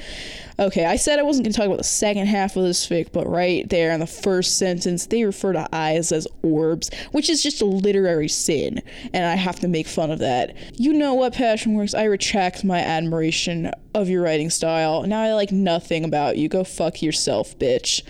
Okay, 0.60 0.84
I 0.84 0.96
said 0.96 1.18
I 1.18 1.22
wasn't 1.22 1.44
going 1.44 1.52
to 1.52 1.56
talk 1.56 1.66
about 1.66 1.78
the 1.78 1.84
second 1.84 2.26
half 2.26 2.56
of 2.56 2.64
this 2.64 2.86
fic, 2.86 3.12
but 3.12 3.28
right 3.28 3.68
there 3.68 3.92
in 3.92 4.00
the 4.00 4.06
first 4.06 4.58
sentence, 4.58 5.06
they 5.06 5.24
refer 5.24 5.52
to 5.52 5.68
eyes 5.72 6.10
as 6.10 6.26
orbs, 6.42 6.90
which 7.12 7.30
is 7.30 7.42
just 7.44 7.62
a 7.62 7.64
literary 7.64 8.28
sin, 8.28 8.82
and 9.12 9.24
I 9.24 9.36
have 9.36 9.60
to 9.60 9.68
make 9.68 9.86
fun 9.86 10.10
of 10.10 10.18
that. 10.18 10.56
You 10.74 10.92
know 10.92 11.14
what, 11.14 11.34
Passion 11.34 11.74
Works? 11.74 11.94
I 11.94 12.04
retract 12.04 12.64
my 12.64 12.80
admiration 12.80 13.70
of 13.94 14.08
your 14.08 14.22
writing 14.22 14.50
style. 14.50 15.04
Now 15.04 15.22
I 15.22 15.34
like 15.34 15.52
nothing 15.52 16.04
about 16.04 16.36
you. 16.36 16.48
Go 16.48 16.64
fuck 16.64 17.02
yourself, 17.02 17.56
bitch. 17.58 18.02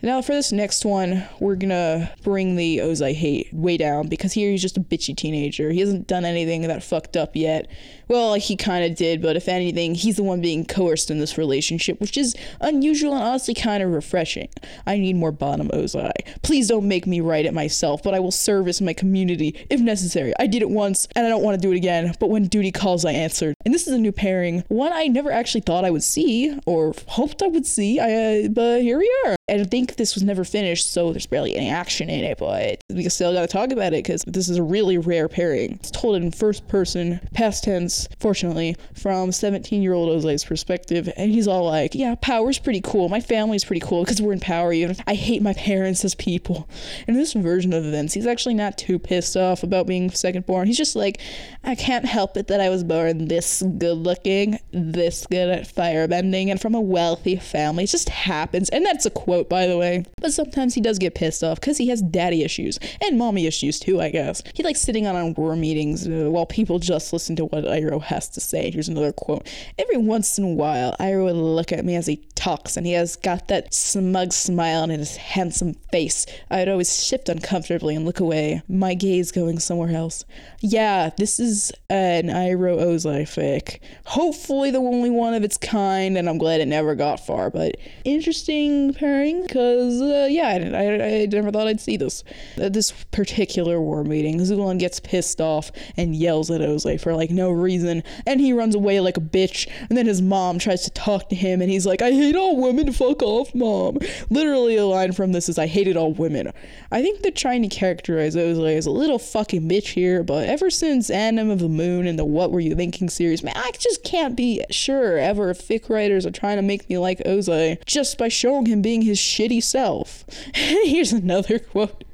Now, 0.00 0.22
for 0.22 0.32
this 0.32 0.52
next 0.52 0.84
one, 0.84 1.24
we're 1.40 1.56
gonna 1.56 2.12
bring 2.22 2.54
the 2.54 2.78
Ozai 2.78 3.14
hate 3.14 3.52
way 3.52 3.76
down 3.76 4.06
because 4.06 4.32
here 4.32 4.50
he's 4.50 4.62
just 4.62 4.76
a 4.76 4.80
bitchy 4.80 5.16
teenager. 5.16 5.70
He 5.70 5.80
hasn't 5.80 6.06
done 6.06 6.24
anything 6.24 6.62
that 6.62 6.82
fucked 6.84 7.16
up 7.16 7.34
yet. 7.34 7.68
Well, 8.08 8.34
he 8.34 8.56
kind 8.56 8.84
of 8.84 8.96
did, 8.96 9.20
but 9.20 9.36
if 9.36 9.48
anything, 9.48 9.94
he's 9.94 10.16
the 10.16 10.22
one 10.22 10.40
being 10.40 10.64
coerced 10.64 11.10
in 11.10 11.18
this 11.18 11.36
relationship, 11.36 12.00
which 12.00 12.16
is 12.16 12.34
unusual 12.60 13.14
and 13.14 13.22
honestly 13.22 13.54
kind 13.54 13.82
of 13.82 13.90
refreshing. 13.90 14.48
I 14.86 14.98
need 14.98 15.16
more 15.16 15.32
bottom 15.32 15.68
Ozai. 15.68 16.12
Please 16.42 16.68
don't 16.68 16.88
make 16.88 17.06
me 17.06 17.20
write 17.20 17.44
it 17.46 17.52
myself, 17.54 18.02
but 18.02 18.14
I 18.14 18.20
will 18.20 18.30
service 18.30 18.80
my 18.80 18.92
community 18.92 19.54
if 19.68 19.80
necessary. 19.80 20.32
I 20.38 20.46
did 20.46 20.62
it 20.62 20.70
once, 20.70 21.06
and 21.14 21.26
I 21.26 21.28
don't 21.28 21.42
want 21.42 21.56
to 21.56 21.60
do 21.60 21.72
it 21.72 21.76
again, 21.76 22.14
but 22.18 22.30
when 22.30 22.46
duty 22.46 22.72
calls, 22.72 23.04
I 23.04 23.12
answered. 23.12 23.54
And 23.64 23.74
this 23.74 23.86
is 23.86 23.92
a 23.92 23.98
new 23.98 24.12
pairing, 24.12 24.64
one 24.68 24.92
I 24.92 25.06
never 25.06 25.30
actually 25.30 25.60
thought 25.60 25.84
I 25.84 25.90
would 25.90 26.02
see, 26.02 26.58
or 26.66 26.94
hoped 27.06 27.42
I 27.42 27.48
would 27.48 27.66
see, 27.66 28.00
I, 28.00 28.44
uh, 28.44 28.48
but 28.48 28.82
here 28.82 28.98
we 28.98 29.12
are. 29.26 29.36
And 29.48 29.60
I 29.62 29.64
think 29.64 29.96
this 29.96 30.14
was 30.14 30.22
never 30.22 30.44
finished, 30.44 30.92
so 30.92 31.12
there's 31.12 31.26
barely 31.26 31.56
any 31.56 31.68
action 31.68 32.08
in 32.10 32.24
it, 32.24 32.38
but 32.38 32.82
we 32.90 33.08
still 33.08 33.32
gotta 33.32 33.46
talk 33.46 33.70
about 33.70 33.92
it 33.92 34.04
because 34.04 34.22
this 34.26 34.48
is 34.48 34.58
a 34.58 34.62
really 34.62 34.98
rare 34.98 35.28
pairing. 35.28 35.72
It's 35.72 35.90
told 35.90 36.16
in 36.16 36.30
first 36.30 36.68
person, 36.68 37.20
past 37.34 37.64
tense, 37.64 37.97
fortunately, 38.20 38.76
from 38.94 39.32
17 39.32 39.82
year 39.82 39.94
old 39.94 40.10
Ozai's 40.10 40.44
perspective, 40.44 41.08
and 41.16 41.30
he's 41.30 41.48
all 41.48 41.64
like, 41.64 41.94
Yeah, 41.94 42.14
power's 42.20 42.58
pretty 42.58 42.80
cool. 42.80 43.08
My 43.08 43.20
family's 43.20 43.64
pretty 43.64 43.80
cool 43.80 44.04
because 44.04 44.20
we're 44.20 44.32
in 44.32 44.40
power, 44.40 44.72
even 44.72 44.96
I 45.06 45.14
hate 45.14 45.42
my 45.42 45.54
parents 45.54 46.04
as 46.04 46.14
people. 46.14 46.68
In 47.06 47.14
this 47.14 47.32
version 47.32 47.72
of 47.72 47.84
events, 47.84 48.14
he's 48.14 48.26
actually 48.26 48.54
not 48.54 48.78
too 48.78 48.98
pissed 48.98 49.36
off 49.36 49.62
about 49.62 49.86
being 49.86 50.10
second 50.10 50.46
born. 50.46 50.66
He's 50.66 50.76
just 50.76 50.96
like, 50.96 51.20
I 51.64 51.74
can't 51.74 52.04
help 52.04 52.36
it 52.36 52.48
that 52.48 52.60
I 52.60 52.68
was 52.68 52.84
born 52.84 53.28
this 53.28 53.62
good 53.62 53.98
looking, 53.98 54.58
this 54.72 55.26
good 55.26 55.48
at 55.48 55.68
firebending, 55.68 56.50
and 56.50 56.60
from 56.60 56.74
a 56.74 56.80
wealthy 56.80 57.36
family. 57.36 57.84
It 57.84 57.88
just 57.88 58.08
happens. 58.08 58.68
And 58.70 58.84
that's 58.84 59.06
a 59.06 59.10
quote, 59.10 59.48
by 59.48 59.66
the 59.66 59.76
way. 59.76 60.04
But 60.20 60.32
sometimes 60.32 60.74
he 60.74 60.80
does 60.80 60.98
get 60.98 61.14
pissed 61.14 61.42
off 61.42 61.60
because 61.60 61.78
he 61.78 61.88
has 61.88 62.02
daddy 62.02 62.42
issues 62.42 62.78
and 63.00 63.18
mommy 63.18 63.46
issues 63.46 63.78
too, 63.78 64.00
I 64.00 64.10
guess. 64.10 64.42
He 64.54 64.62
likes 64.62 64.80
sitting 64.80 65.06
on, 65.06 65.16
on 65.16 65.34
war 65.34 65.56
meetings 65.56 66.06
uh, 66.06 66.28
while 66.30 66.46
people 66.46 66.78
just 66.78 67.12
listen 67.12 67.36
to 67.36 67.44
what 67.46 67.66
Has 67.96 68.28
to 68.30 68.40
say. 68.40 68.70
Here's 68.70 68.88
another 68.88 69.12
quote. 69.12 69.48
Every 69.78 69.96
once 69.96 70.38
in 70.38 70.44
a 70.44 70.48
while, 70.48 70.94
Iroh 71.00 71.24
would 71.24 71.36
look 71.36 71.72
at 71.72 71.84
me 71.84 71.96
as 71.96 72.06
he 72.06 72.16
talks, 72.34 72.76
and 72.76 72.86
he 72.86 72.92
has 72.92 73.16
got 73.16 73.48
that 73.48 73.74
smug 73.74 74.32
smile 74.32 74.82
on 74.82 74.90
his 74.90 75.16
handsome 75.16 75.74
face. 75.90 76.26
I'd 76.50 76.68
always 76.68 77.04
shift 77.04 77.28
uncomfortably 77.28 77.94
and 77.96 78.04
look 78.04 78.20
away, 78.20 78.62
my 78.68 78.94
gaze 78.94 79.32
going 79.32 79.58
somewhere 79.58 79.94
else. 79.94 80.24
Yeah, 80.60 81.10
this 81.16 81.40
is 81.40 81.72
an 81.88 82.26
Iroh 82.26 82.80
Ozai 82.80 83.22
fic. 83.22 83.80
Hopefully 84.06 84.70
the 84.70 84.78
only 84.78 85.10
one 85.10 85.34
of 85.34 85.44
its 85.44 85.56
kind, 85.56 86.16
and 86.16 86.28
I'm 86.28 86.38
glad 86.38 86.60
it 86.60 86.66
never 86.68 86.94
got 86.94 87.24
far, 87.24 87.50
but 87.50 87.76
interesting 88.04 88.94
pairing, 88.94 89.42
because, 89.42 90.00
uh, 90.00 90.28
yeah, 90.30 90.48
I, 90.48 90.56
I, 90.56 91.22
I, 91.22 91.26
never 91.26 91.50
thought 91.50 91.66
I'd 91.66 91.80
see 91.80 91.96
this. 91.96 92.24
At 92.56 92.72
this 92.72 92.92
particular 93.10 93.80
war 93.80 94.04
meeting, 94.04 94.38
Azulon 94.38 94.78
gets 94.78 95.00
pissed 95.00 95.40
off 95.40 95.70
and 95.96 96.14
yells 96.14 96.50
at 96.50 96.60
Ozai 96.60 97.00
for, 97.00 97.14
like, 97.14 97.30
no 97.30 97.50
reason, 97.50 97.77
and 97.84 98.40
he 98.40 98.52
runs 98.52 98.74
away 98.74 99.00
like 99.00 99.16
a 99.16 99.20
bitch, 99.20 99.68
and 99.88 99.96
then 99.96 100.06
his 100.06 100.22
mom 100.22 100.58
tries 100.58 100.82
to 100.82 100.90
talk 100.90 101.28
to 101.28 101.36
him, 101.36 101.60
and 101.60 101.70
he's 101.70 101.86
like, 101.86 102.02
I 102.02 102.12
hate 102.12 102.36
all 102.36 102.60
women, 102.60 102.92
fuck 102.92 103.22
off, 103.22 103.54
mom. 103.54 103.98
Literally, 104.30 104.76
a 104.76 104.86
line 104.86 105.12
from 105.12 105.32
this 105.32 105.48
is, 105.48 105.58
I 105.58 105.66
hated 105.66 105.96
all 105.96 106.12
women. 106.12 106.52
I 106.90 107.02
think 107.02 107.22
they're 107.22 107.32
trying 107.32 107.62
to 107.62 107.68
characterize 107.68 108.36
Ozai 108.36 108.76
as 108.76 108.86
a 108.86 108.90
little 108.90 109.18
fucking 109.18 109.68
bitch 109.68 109.88
here, 109.88 110.22
but 110.22 110.48
ever 110.48 110.70
since 110.70 111.10
Anthem 111.10 111.50
of 111.50 111.58
the 111.58 111.68
Moon 111.68 112.06
and 112.06 112.18
the 112.18 112.24
What 112.24 112.50
Were 112.50 112.60
You 112.60 112.74
Thinking 112.74 113.08
series, 113.08 113.42
man, 113.42 113.54
I 113.56 113.72
just 113.78 114.04
can't 114.04 114.36
be 114.36 114.64
sure 114.70 115.18
ever 115.18 115.50
if 115.50 115.66
fic 115.66 115.88
writers 115.88 116.26
are 116.26 116.30
trying 116.30 116.56
to 116.56 116.62
make 116.62 116.88
me 116.88 116.98
like 116.98 117.18
Ozai 117.20 117.84
just 117.84 118.18
by 118.18 118.28
showing 118.28 118.66
him 118.66 118.82
being 118.82 119.02
his 119.02 119.18
shitty 119.18 119.62
self. 119.62 120.24
Here's 120.54 121.12
another 121.12 121.58
quote. 121.58 122.04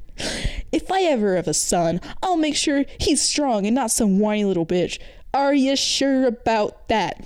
If 0.73 0.91
I 0.91 1.03
ever 1.03 1.37
have 1.37 1.49
a 1.49 1.55
son, 1.55 2.01
I'll 2.23 2.37
make 2.37 2.57
sure 2.57 2.85
he's 2.99 3.23
strong 3.23 3.67
and 3.67 3.75
not 3.75 3.91
some 3.91 4.19
whiny 4.19 4.45
little 4.45 4.67
bitch. 4.67 5.01
Are 5.35 5.53
you 5.53 5.75
sure 5.75 6.27
about 6.29 6.87
that? 6.87 7.25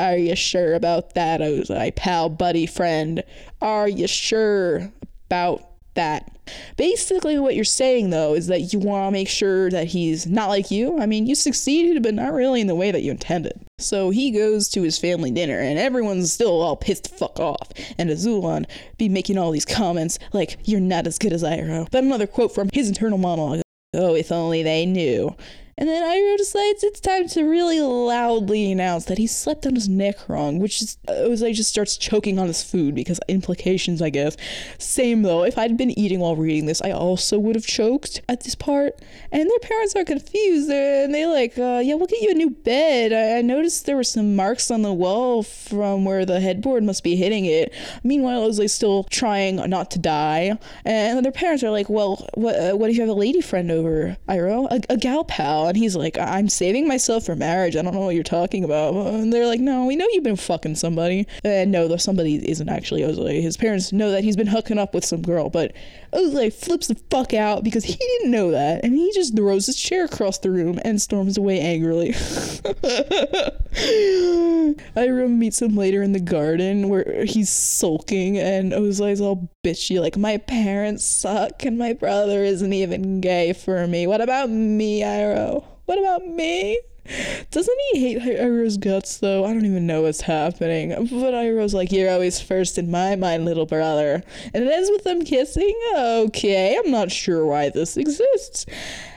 Are 0.00 0.16
you 0.16 0.34
sure 0.34 0.74
about 0.74 1.14
that, 1.14 1.40
oh, 1.40 1.60
Ozai, 1.60 1.94
pal, 1.94 2.28
buddy, 2.28 2.66
friend? 2.66 3.22
Are 3.62 3.88
you 3.88 4.08
sure 4.08 4.92
about 5.28 5.64
that? 5.94 6.28
Basically, 6.76 7.38
what 7.38 7.54
you're 7.54 7.64
saying, 7.64 8.10
though, 8.10 8.34
is 8.34 8.48
that 8.48 8.72
you 8.72 8.80
want 8.80 9.06
to 9.06 9.12
make 9.12 9.28
sure 9.28 9.70
that 9.70 9.86
he's 9.86 10.26
not 10.26 10.48
like 10.48 10.72
you. 10.72 10.98
I 10.98 11.06
mean, 11.06 11.28
you 11.28 11.36
succeeded, 11.36 12.02
but 12.02 12.14
not 12.14 12.32
really 12.32 12.60
in 12.60 12.66
the 12.66 12.74
way 12.74 12.90
that 12.90 13.02
you 13.02 13.12
intended. 13.12 13.64
So 13.78 14.10
he 14.10 14.32
goes 14.32 14.68
to 14.70 14.82
his 14.82 14.98
family 14.98 15.30
dinner, 15.30 15.60
and 15.60 15.78
everyone's 15.78 16.32
still 16.32 16.60
all 16.60 16.76
pissed 16.76 17.04
the 17.04 17.16
fuck 17.16 17.38
off. 17.38 17.70
And 17.96 18.10
Azulon 18.10 18.66
be 18.98 19.08
making 19.08 19.38
all 19.38 19.52
these 19.52 19.64
comments 19.64 20.18
like, 20.32 20.58
You're 20.64 20.80
not 20.80 21.06
as 21.06 21.16
good 21.16 21.32
as 21.32 21.44
Iroh. 21.44 21.88
But 21.92 22.02
another 22.02 22.26
quote 22.26 22.52
from 22.52 22.70
his 22.72 22.88
internal 22.88 23.18
monologue 23.18 23.62
Oh, 23.94 24.16
if 24.16 24.32
only 24.32 24.64
they 24.64 24.84
knew. 24.84 25.36
And 25.78 25.90
then 25.90 26.02
Iroh 26.02 26.38
decides 26.38 26.82
it's 26.82 27.00
time 27.00 27.28
to 27.28 27.42
really 27.42 27.80
loudly 27.80 28.72
announce 28.72 29.04
that 29.04 29.18
he 29.18 29.26
slept 29.26 29.66
on 29.66 29.74
his 29.74 29.90
neck 29.90 30.26
wrong, 30.26 30.58
which 30.58 30.80
is 30.80 30.96
Ozai 31.06 31.52
just 31.52 31.68
starts 31.68 31.98
choking 31.98 32.38
on 32.38 32.46
his 32.46 32.62
food 32.62 32.94
because 32.94 33.20
implications, 33.28 34.00
I 34.00 34.08
guess. 34.08 34.38
Same 34.78 35.20
though, 35.20 35.44
if 35.44 35.58
I'd 35.58 35.76
been 35.76 35.90
eating 35.98 36.20
while 36.20 36.34
reading 36.34 36.64
this, 36.64 36.80
I 36.80 36.92
also 36.92 37.38
would 37.38 37.56
have 37.56 37.66
choked 37.66 38.22
at 38.26 38.42
this 38.44 38.54
part. 38.54 38.94
And 39.30 39.50
their 39.50 39.58
parents 39.58 39.94
are 39.94 40.04
confused 40.04 40.70
and 40.70 41.14
they 41.14 41.26
like, 41.26 41.58
uh, 41.58 41.82
yeah, 41.84 41.92
we'll 41.92 42.06
get 42.06 42.22
you 42.22 42.30
a 42.30 42.34
new 42.34 42.48
bed. 42.48 43.12
I-, 43.12 43.40
I 43.40 43.42
noticed 43.42 43.84
there 43.84 43.96
were 43.96 44.02
some 44.02 44.34
marks 44.34 44.70
on 44.70 44.80
the 44.80 44.94
wall 44.94 45.42
from 45.42 46.06
where 46.06 46.24
the 46.24 46.40
headboard 46.40 46.84
must 46.84 47.04
be 47.04 47.16
hitting 47.16 47.44
it. 47.44 47.74
Meanwhile, 48.02 48.48
Ozai's 48.48 48.72
still 48.72 49.04
trying 49.04 49.56
not 49.68 49.90
to 49.90 49.98
die. 49.98 50.58
And 50.86 51.22
their 51.22 51.32
parents 51.32 51.62
are 51.62 51.70
like, 51.70 51.90
well, 51.90 52.26
what, 52.32 52.54
uh, 52.58 52.72
what 52.76 52.88
if 52.88 52.96
you 52.96 53.02
have 53.02 53.10
a 53.10 53.12
lady 53.12 53.42
friend 53.42 53.70
over, 53.70 54.16
Iroh? 54.26 54.68
A, 54.70 54.94
a 54.94 54.96
gal 54.96 55.24
pal? 55.24 55.65
And 55.68 55.76
he's 55.76 55.96
like, 55.96 56.18
I'm 56.18 56.48
saving 56.48 56.88
myself 56.88 57.26
for 57.26 57.36
marriage. 57.36 57.76
I 57.76 57.82
don't 57.82 57.94
know 57.94 58.00
what 58.00 58.14
you're 58.14 58.22
talking 58.22 58.64
about. 58.64 58.94
And 58.94 59.32
they're 59.32 59.46
like, 59.46 59.60
no, 59.60 59.86
we 59.86 59.96
know 59.96 60.06
you've 60.12 60.24
been 60.24 60.36
fucking 60.36 60.76
somebody. 60.76 61.26
And 61.44 61.72
no, 61.72 61.88
the 61.88 61.98
somebody 61.98 62.48
isn't 62.48 62.68
actually 62.68 63.02
Ozai. 63.02 63.42
His 63.42 63.56
parents 63.56 63.92
know 63.92 64.10
that 64.10 64.24
he's 64.24 64.36
been 64.36 64.46
hooking 64.46 64.78
up 64.78 64.94
with 64.94 65.04
some 65.04 65.22
girl, 65.22 65.50
but 65.50 65.72
Ozai 66.12 66.52
flips 66.52 66.86
the 66.86 66.94
fuck 67.10 67.34
out 67.34 67.64
because 67.64 67.84
he 67.84 67.96
didn't 67.96 68.30
know 68.30 68.50
that. 68.50 68.84
And 68.84 68.94
he 68.94 69.12
just 69.12 69.36
throws 69.36 69.66
his 69.66 69.76
chair 69.76 70.04
across 70.04 70.38
the 70.38 70.50
room 70.50 70.78
and 70.84 71.00
storms 71.00 71.36
away 71.36 71.60
angrily. 71.60 72.12
Iroh 74.96 75.30
meets 75.30 75.60
him 75.60 75.76
later 75.76 76.02
in 76.02 76.12
the 76.12 76.20
garden 76.20 76.88
where 76.88 77.24
he's 77.24 77.50
sulking 77.50 78.38
and 78.38 78.72
Ozai's 78.72 79.20
all 79.20 79.50
bitchy, 79.64 80.00
like, 80.00 80.16
my 80.16 80.38
parents 80.38 81.04
suck 81.04 81.64
and 81.64 81.78
my 81.78 81.92
brother 81.92 82.42
isn't 82.44 82.72
even 82.72 83.20
gay 83.20 83.52
for 83.52 83.86
me. 83.86 84.06
What 84.06 84.20
about 84.20 84.50
me, 84.50 85.02
Iroh? 85.02 85.55
What 85.86 85.98
about 85.98 86.26
me? 86.26 86.80
Doesn't 87.52 87.78
he 87.92 88.18
hate 88.18 88.40
Iroh's 88.40 88.76
guts 88.76 89.18
though? 89.18 89.44
I 89.44 89.52
don't 89.52 89.64
even 89.64 89.86
know 89.86 90.02
what's 90.02 90.22
happening. 90.22 90.90
But 90.90 91.34
Iroh's 91.34 91.74
like, 91.74 91.92
You're 91.92 92.10
always 92.10 92.40
first 92.40 92.78
in 92.78 92.90
my 92.90 93.16
mind, 93.16 93.44
little 93.44 93.66
brother. 93.66 94.22
And 94.52 94.64
it 94.64 94.70
ends 94.70 94.90
with 94.90 95.04
them 95.04 95.24
kissing? 95.24 95.74
Okay, 95.96 96.76
I'm 96.76 96.90
not 96.90 97.10
sure 97.10 97.46
why 97.46 97.70
this 97.70 97.96
exists 97.96 98.66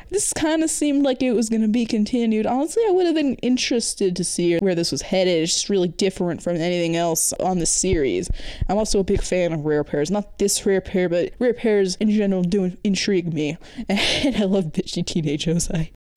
this 0.10 0.34
kind 0.34 0.64
of 0.64 0.70
seemed 0.70 1.04
like 1.04 1.22
it 1.22 1.34
was 1.34 1.50
going 1.50 1.62
to 1.62 1.68
be 1.68 1.86
continued. 1.86 2.46
Honestly, 2.46 2.84
I 2.88 2.92
would 2.92 3.06
have 3.06 3.16
been 3.16 3.36
interested 3.36 4.16
to 4.16 4.24
see 4.24 4.58
where 4.58 4.76
this 4.76 4.92
was 4.92 5.04
headed. 5.04 5.44
It's 5.44 5.54
just 5.54 5.70
really 5.70 5.88
different 5.88 6.42
from 6.42 6.56
anything 6.56 6.96
else 6.96 7.32
on 7.34 7.60
the 7.60 7.66
series. 7.66 8.30
I'm 8.68 8.78
also 8.78 9.00
a 9.00 9.04
big 9.04 9.22
fan 9.22 9.54
of 9.54 9.66
rare 9.66 9.84
pairs. 9.84 10.10
Not 10.10 10.40
this 10.40 10.66
rare 10.66 10.82
pair, 10.82 11.10
but 11.10 11.34
rare 11.40 11.54
pairs 11.54 11.96
in 11.98 12.10
general 12.10 12.44
do 12.44 12.76
intrigue 12.84 13.34
me. 13.34 13.58
And 13.90 14.36
I 14.36 14.46
love 14.46 14.66
bitchy 14.66 15.06
teenage 15.06 15.46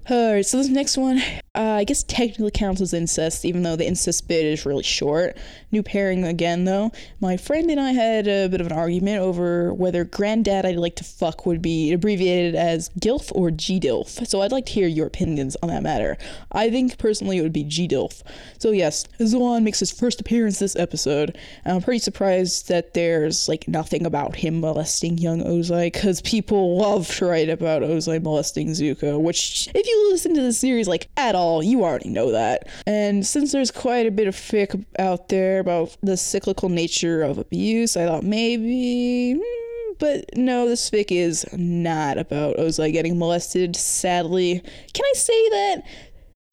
Ozai. 0.07 0.11
Alright, 0.11 0.47
so 0.47 0.57
this 0.59 0.69
next 0.69 0.97
one, 0.97 1.19
uh, 1.55 1.61
I 1.61 1.85
guess 1.85 2.03
technically 2.03 2.51
counts 2.51 2.81
as 2.81 2.93
incest, 2.93 3.45
even 3.45 3.63
though 3.63 3.77
the 3.77 3.87
incest 3.87 4.27
bit 4.27 4.45
is 4.45 4.67
really 4.67 4.83
short. 4.83 5.37
New 5.71 5.83
pairing 5.83 6.25
again, 6.25 6.65
though. 6.65 6.93
My 7.21 7.37
friend 7.37 7.71
and 7.71 7.81
I 7.81 7.93
had 7.93 8.27
a 8.27 8.49
bit 8.49 8.61
of 8.61 8.67
an 8.67 8.73
argument 8.73 9.21
over 9.21 9.73
whether 9.73 10.05
Granddad 10.05 10.67
I'd 10.67 10.77
like 10.77 10.97
to 10.97 11.05
fuck 11.05 11.47
would 11.47 11.63
be 11.63 11.93
abbreviated 11.93 12.55
as 12.55 12.91
GILF 13.01 13.31
or 13.35 13.51
GDILF. 13.51 14.27
So 14.27 14.43
I'd 14.43 14.53
like 14.53 14.67
to 14.67 14.73
hear 14.73 14.89
your 14.89 15.07
opinions 15.07 15.57
on 15.63 15.69
that 15.69 15.83
matter. 15.83 16.19
I 16.51 16.71
think 16.71 16.99
personally 16.99 17.39
it 17.39 17.43
would 17.43 17.53
be 17.53 17.65
GDILF. 17.65 18.23
So 18.59 18.71
yes, 18.71 19.07
Zuan 19.21 19.63
makes 19.63 19.81
his 19.81 19.91
first 19.91 20.21
appearance 20.21 20.59
this 20.59 20.77
episode. 20.77 21.39
I'm 21.65 21.83
pretty 21.83 22.01
surprised 22.01 22.69
that 22.69 22.95
there's 22.95 23.49
like 23.49 23.69
nothing 23.69 24.05
about 24.05 24.37
him 24.37 24.61
molesting 24.61 25.19
young 25.19 25.43
Ozai, 25.43 25.93
because 25.93 26.21
people 26.23 26.77
love 26.77 27.09
to 27.17 27.27
write 27.27 27.49
about 27.49 27.83
Ozai 27.83 28.23
molesting 28.23 28.69
Zuko, 28.69 29.21
which 29.21 29.69
if 29.75 29.87
you 29.87 29.92
you 29.93 30.11
listen 30.11 30.35
to 30.35 30.43
the 30.43 30.53
series 30.53 30.89
like 30.89 31.09
at 31.17 31.35
all, 31.35 31.63
you 31.63 31.85
already 31.85 32.09
know 32.09 32.33
that. 32.33 32.69
And 32.87 33.27
since 33.27 33.53
there's 33.53 33.71
quite 33.71 34.07
a 34.07 34.11
bit 34.11 34.29
of 34.29 34.35
fic 34.35 34.85
out 34.99 35.29
there 35.29 35.61
about 35.61 35.97
the 36.03 36.17
cyclical 36.17 36.69
nature 36.69 37.23
of 37.23 37.39
abuse, 37.39 37.97
I 37.97 38.07
thought 38.07 38.25
maybe. 38.25 39.35
Hmm, 39.35 39.93
but 39.99 40.37
no, 40.37 40.69
this 40.69 40.91
fic 40.91 41.11
is 41.11 41.47
not 41.53 42.19
about 42.19 42.57
Ozai 42.57 42.93
getting 42.93 43.19
molested, 43.19 43.77
sadly. 43.77 44.61
Can 44.93 45.05
I 45.05 45.13
say 45.15 45.49
that? 45.51 45.83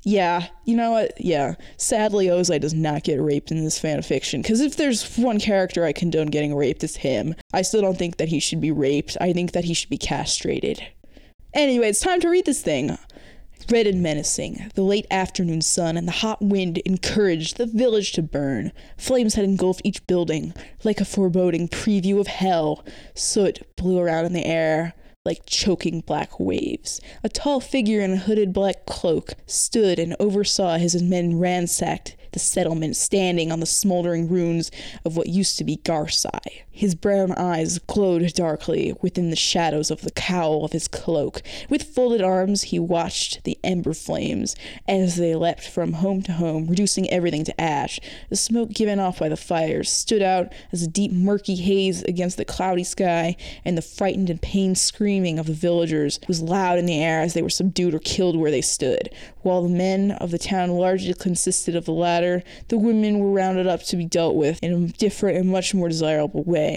Yeah, 0.04 0.48
you 0.64 0.78
know 0.78 0.92
what? 0.92 1.20
Yeah. 1.20 1.56
Sadly, 1.78 2.28
Ozai 2.28 2.60
does 2.62 2.74
not 2.74 3.04
get 3.04 3.22
raped 3.22 3.52
in 3.52 3.64
this 3.64 3.80
fanfiction. 3.80 4.42
Because 4.42 4.62
if 4.62 4.78
there's 4.78 5.18
one 5.18 5.40
character 5.40 5.84
I 5.84 5.92
condone 5.92 6.28
getting 6.28 6.56
raped, 6.56 6.84
it's 6.84 6.96
him. 6.96 7.36
I 7.54 7.64
still 7.64 7.82
don't 7.82 7.98
think 7.98 8.18
that 8.18 8.30
he 8.30 8.40
should 8.40 8.62
be 8.62 8.72
raped. 8.72 9.18
I 9.20 9.34
think 9.34 9.52
that 9.52 9.66
he 9.66 9.74
should 9.74 9.90
be 9.90 9.98
castrated. 9.98 10.82
Anyway, 11.54 11.90
it's 11.90 12.00
time 12.00 12.20
to 12.22 12.30
read 12.30 12.46
this 12.46 12.62
thing. 12.62 12.98
Red 13.70 13.88
and 13.88 14.02
menacing, 14.02 14.72
the 14.76 14.84
late 14.84 15.06
afternoon 15.12 15.62
sun 15.62 15.98
and 15.98 16.08
the 16.08 16.12
hot 16.12 16.42
wind 16.42 16.80
encouraged 16.80 17.58
the 17.58 17.66
village 17.66 18.12
to 18.14 18.22
burn. 18.22 18.72
Flames 18.98 19.36
had 19.36 19.46
engulfed 19.46 19.82
each 19.84 20.06
building, 20.08 20.54
like 20.84 21.00
a 21.00 21.06
foreboding 21.06 21.68
preview 21.68 22.20
of 22.20 22.28
hell. 22.28 22.84
Soot 23.14 23.62
blew 23.76 24.00
around 24.00 24.26
in 24.26 24.34
the 24.34 24.46
air 24.46 24.96
like 25.26 25.46
choking 25.46 26.02
black 26.02 26.40
waves. 26.40 27.00
A 27.24 27.30
tall 27.30 27.60
figure 27.60 28.02
in 28.02 28.14
a 28.14 28.18
hooded 28.18 28.54
black 28.54 28.86
cloak 28.86 29.34
stood 29.46 30.00
and 30.00 30.16
oversaw 30.20 30.78
his 30.78 31.02
men 31.04 31.38
ransacked 31.38 32.16
the 32.32 32.40
settlement 32.40 32.96
standing 32.96 33.52
on 33.52 33.60
the 33.60 33.66
smoldering 33.66 34.28
ruins 34.28 34.72
of 35.04 35.18
what 35.18 35.28
used 35.28 35.58
to 35.58 35.64
be 35.64 35.78
Garsai. 35.78 36.64
His 36.80 36.96
brown 36.96 37.34
eyes 37.34 37.78
glowed 37.78 38.34
darkly 38.36 38.96
within 39.02 39.32
the 39.32 39.36
shadows 39.36 39.92
of 39.92 40.00
the 40.00 40.12
cowl 40.12 40.64
of 40.64 40.72
his 40.72 40.88
cloak. 40.88 41.42
With 41.70 41.84
folded 41.84 42.22
arms, 42.22 42.62
he 42.62 42.80
watched 42.80 43.44
the 43.44 43.60
ember 43.66 43.94
flames 43.94 44.56
as 44.88 45.18
they 45.18 45.36
leapt 45.36 45.68
from 45.68 45.92
home 45.92 46.22
to 46.22 46.32
home, 46.32 46.68
reducing 46.68 47.10
everything 47.10 47.44
to 47.44 47.60
ash. 47.60 48.00
The 48.30 48.38
smoke 48.38 48.70
given 48.70 48.98
off 48.98 49.20
by 49.20 49.28
the 49.28 49.36
fires 49.36 49.90
stood 49.90 50.22
out 50.22 50.54
as 50.72 50.82
a 50.82 50.88
deep 50.88 51.12
murky 51.12 51.56
haze 51.56 52.02
against 52.04 52.38
the 52.38 52.46
cloudy 52.46 52.86
sky, 52.86 53.36
and 53.66 53.78
the 53.78 53.82
frightened 53.82 54.30
and 54.30 54.42
pained 54.42 54.78
screaming 54.78 55.38
of 55.38 55.48
the 55.48 55.54
villagers 55.54 56.22
was 56.30 56.42
loud 56.42 56.80
in 56.80 56.86
the 56.86 57.04
air 57.04 57.20
as 57.20 57.34
they 57.34 57.42
were 57.42 57.50
subdued 57.50 57.94
or 57.94 58.00
killed 58.00 58.38
where 58.38 58.52
they 58.52 58.62
stood. 58.62 59.10
While 59.42 59.64
the 59.64 59.76
men 59.76 60.12
of 60.12 60.32
the 60.32 60.40
town 60.40 60.70
largely 60.70 61.14
consisted 61.14 61.76
of 61.76 61.84
the 61.84 61.92
latter, 61.92 62.42
the 62.70 62.78
women 62.78 63.20
were 63.20 63.34
rounded 63.34 63.68
up 63.68 63.84
to 63.84 63.98
be 63.98 64.06
dealt 64.06 64.36
with 64.36 64.60
in 64.64 64.72
a 64.72 64.88
different 64.88 65.38
and 65.38 65.50
much 65.50 65.74
more 65.74 65.90
desirable 65.90 66.44
way. 66.44 66.69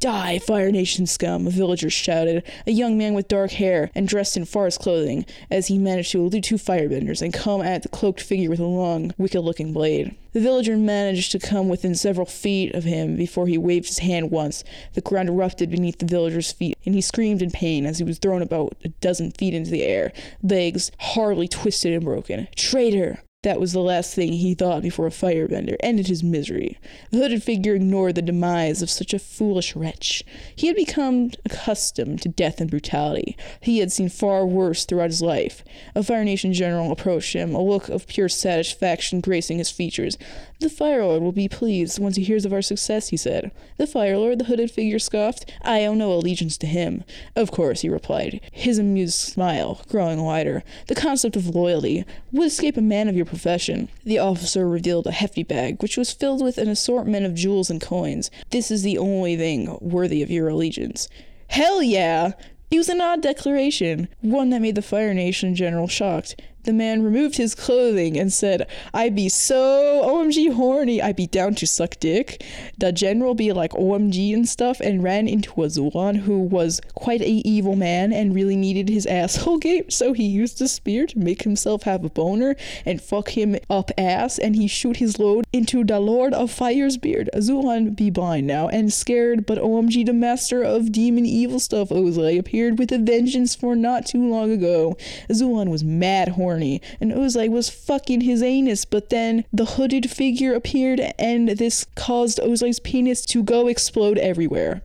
Die, 0.00 0.38
Fire 0.38 0.70
Nation 0.70 1.06
scum, 1.06 1.46
a 1.46 1.50
villager 1.50 1.90
shouted, 1.90 2.42
a 2.66 2.72
young 2.72 2.96
man 2.96 3.14
with 3.14 3.28
dark 3.28 3.52
hair 3.52 3.90
and 3.94 4.06
dressed 4.06 4.36
in 4.36 4.44
forest 4.44 4.80
clothing, 4.80 5.24
as 5.50 5.66
he 5.66 5.78
managed 5.78 6.12
to 6.12 6.20
elude 6.20 6.44
two 6.44 6.56
firebenders 6.56 7.22
and 7.22 7.32
come 7.32 7.60
at 7.60 7.82
the 7.82 7.88
cloaked 7.88 8.20
figure 8.20 8.50
with 8.50 8.60
a 8.60 8.64
long, 8.64 9.12
wicked 9.18 9.40
looking 9.40 9.72
blade. 9.72 10.14
The 10.32 10.40
villager 10.40 10.76
managed 10.76 11.32
to 11.32 11.38
come 11.38 11.68
within 11.68 11.94
several 11.94 12.26
feet 12.26 12.74
of 12.74 12.84
him 12.84 13.16
before 13.16 13.46
he 13.46 13.58
waved 13.58 13.88
his 13.88 13.98
hand 13.98 14.30
once. 14.30 14.62
The 14.92 15.00
ground 15.00 15.28
erupted 15.28 15.70
beneath 15.70 15.98
the 15.98 16.06
villager's 16.06 16.52
feet, 16.52 16.76
and 16.84 16.94
he 16.94 17.00
screamed 17.00 17.42
in 17.42 17.50
pain 17.50 17.86
as 17.86 17.98
he 17.98 18.04
was 18.04 18.18
thrown 18.18 18.42
about 18.42 18.76
a 18.84 18.88
dozen 18.88 19.32
feet 19.32 19.54
into 19.54 19.70
the 19.70 19.82
air, 19.82 20.12
legs 20.42 20.92
horribly 20.98 21.48
twisted 21.48 21.92
and 21.92 22.04
broken. 22.04 22.48
Traitor! 22.54 23.20
That 23.44 23.60
was 23.60 23.72
the 23.72 23.80
last 23.80 24.14
thing 24.14 24.32
he 24.32 24.54
thought 24.54 24.82
before 24.82 25.06
a 25.06 25.10
firebender 25.10 25.76
ended 25.78 26.08
his 26.08 26.24
misery. 26.24 26.76
The 27.12 27.18
hooded 27.18 27.40
figure 27.44 27.76
ignored 27.76 28.16
the 28.16 28.22
demise 28.22 28.82
of 28.82 28.90
such 28.90 29.14
a 29.14 29.18
foolish 29.20 29.76
wretch. 29.76 30.24
He 30.56 30.66
had 30.66 30.74
become 30.74 31.30
accustomed 31.44 32.20
to 32.22 32.28
death 32.28 32.60
and 32.60 32.68
brutality. 32.68 33.36
He 33.60 33.78
had 33.78 33.92
seen 33.92 34.08
far 34.08 34.44
worse 34.44 34.84
throughout 34.84 35.10
his 35.10 35.22
life. 35.22 35.62
A 35.94 36.02
Fire 36.02 36.24
Nation 36.24 36.52
general 36.52 36.90
approached 36.90 37.32
him, 37.32 37.54
a 37.54 37.62
look 37.62 37.88
of 37.88 38.08
pure 38.08 38.28
satisfaction 38.28 39.20
gracing 39.20 39.58
his 39.58 39.70
features. 39.70 40.18
The 40.60 40.68
Fire 40.68 41.04
Lord 41.04 41.22
will 41.22 41.30
be 41.30 41.48
pleased 41.48 42.00
once 42.00 42.16
he 42.16 42.24
hears 42.24 42.44
of 42.44 42.52
our 42.52 42.62
success, 42.62 43.08
he 43.08 43.16
said. 43.16 43.52
The 43.76 43.86
Fire 43.86 44.18
Lord, 44.18 44.40
the 44.40 44.46
hooded 44.46 44.72
figure 44.72 44.98
scoffed. 44.98 45.48
I 45.62 45.84
owe 45.84 45.94
no 45.94 46.12
allegiance 46.12 46.58
to 46.58 46.66
him. 46.66 47.04
Of 47.36 47.52
course, 47.52 47.82
he 47.82 47.88
replied, 47.88 48.40
his 48.50 48.76
amused 48.76 49.14
smile 49.14 49.82
growing 49.88 50.20
wider. 50.20 50.64
The 50.88 50.96
concept 50.96 51.36
of 51.36 51.54
loyalty 51.54 52.04
would 52.32 52.48
escape 52.48 52.76
a 52.76 52.80
man 52.80 53.08
of 53.08 53.14
your 53.14 53.24
profession. 53.24 53.88
The 54.02 54.18
officer 54.18 54.68
revealed 54.68 55.06
a 55.06 55.12
hefty 55.12 55.44
bag, 55.44 55.80
which 55.80 55.96
was 55.96 56.12
filled 56.12 56.42
with 56.42 56.58
an 56.58 56.68
assortment 56.68 57.24
of 57.24 57.34
jewels 57.34 57.70
and 57.70 57.80
coins. 57.80 58.28
This 58.50 58.72
is 58.72 58.82
the 58.82 58.98
only 58.98 59.36
thing 59.36 59.78
worthy 59.80 60.22
of 60.22 60.30
your 60.30 60.48
allegiance. 60.48 61.08
Hell 61.50 61.84
yeah! 61.84 62.32
It 62.70 62.76
was 62.76 62.88
an 62.90 63.00
odd 63.00 63.22
declaration, 63.22 64.08
one 64.20 64.50
that 64.50 64.60
made 64.60 64.74
the 64.74 64.82
Fire 64.82 65.14
Nation 65.14 65.54
general 65.54 65.88
shocked. 65.88 66.38
The 66.68 66.74
man 66.74 67.02
removed 67.02 67.38
his 67.38 67.54
clothing 67.54 68.18
and 68.18 68.30
said, 68.30 68.68
I 68.92 69.08
be 69.08 69.30
so 69.30 70.02
OMG 70.04 70.52
horny, 70.52 71.00
I 71.00 71.14
be 71.14 71.26
down 71.26 71.54
to 71.54 71.66
suck 71.66 71.98
dick. 71.98 72.44
The 72.76 72.92
general 72.92 73.34
be 73.34 73.54
like 73.54 73.70
OMG 73.70 74.34
and 74.34 74.46
stuff 74.46 74.78
and 74.78 75.02
ran 75.02 75.28
into 75.28 75.62
a 75.62 75.68
Zuan 75.68 76.16
who 76.18 76.40
was 76.40 76.82
quite 76.94 77.22
a 77.22 77.40
evil 77.48 77.74
man 77.74 78.12
and 78.12 78.34
really 78.34 78.54
needed 78.54 78.90
his 78.90 79.06
asshole 79.18 79.56
game, 79.56 79.88
so 79.88 80.12
he 80.12 80.26
used 80.26 80.60
a 80.60 80.68
spear 80.68 81.06
to 81.06 81.18
make 81.18 81.40
himself 81.40 81.84
have 81.84 82.04
a 82.04 82.10
boner 82.10 82.54
and 82.84 83.00
fuck 83.00 83.30
him 83.30 83.56
up 83.70 83.90
ass 83.96 84.38
and 84.38 84.54
he 84.54 84.68
shoot 84.68 84.98
his 84.98 85.18
load 85.18 85.46
into 85.54 85.82
the 85.84 85.98
Lord 85.98 86.34
of 86.34 86.50
Fire's 86.50 86.98
beard. 86.98 87.30
Zuan 87.36 87.96
be 87.96 88.10
blind 88.10 88.46
now 88.46 88.68
and 88.68 88.92
scared, 88.92 89.46
but 89.46 89.56
OMG 89.56 90.04
the 90.04 90.12
master 90.12 90.62
of 90.62 90.92
demon 90.92 91.24
evil 91.24 91.60
stuff 91.60 91.88
Ozai 91.88 92.38
appeared 92.38 92.78
with 92.78 92.92
a 92.92 92.98
vengeance 92.98 93.54
for 93.54 93.74
not 93.74 94.04
too 94.04 94.28
long 94.28 94.52
ago. 94.52 94.98
Zuan 95.30 95.70
was 95.70 95.82
mad 95.82 96.28
horny 96.28 96.57
and 96.62 97.12
Ozai 97.12 97.48
was 97.48 97.70
fucking 97.70 98.22
his 98.22 98.42
anus, 98.42 98.84
but 98.84 99.10
then 99.10 99.44
the 99.52 99.64
hooded 99.64 100.10
figure 100.10 100.54
appeared, 100.54 101.00
and 101.18 101.48
this 101.50 101.86
caused 101.94 102.38
Ozai's 102.38 102.80
penis 102.80 103.24
to 103.26 103.42
go 103.42 103.66
explode 103.68 104.18
everywhere. 104.18 104.82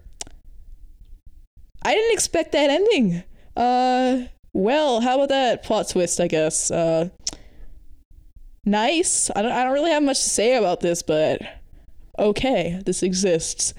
I 1.83 1.93
didn't 1.93 2.13
expect 2.13 2.51
that 2.53 2.69
ending. 2.69 3.23
Uh, 3.55 4.27
well, 4.53 5.01
how 5.01 5.15
about 5.15 5.29
that 5.29 5.63
plot 5.63 5.89
twist, 5.89 6.19
I 6.19 6.27
guess? 6.27 6.71
Uh, 6.71 7.09
nice. 8.65 9.29
I 9.36 9.41
don't, 9.41 9.51
I 9.51 9.63
don't 9.63 9.73
really 9.73 9.91
have 9.91 10.03
much 10.03 10.21
to 10.23 10.29
say 10.29 10.55
about 10.55 10.79
this, 10.79 11.03
but 11.03 11.41
okay, 12.17 12.81
this 12.86 13.03
exists. 13.03 13.73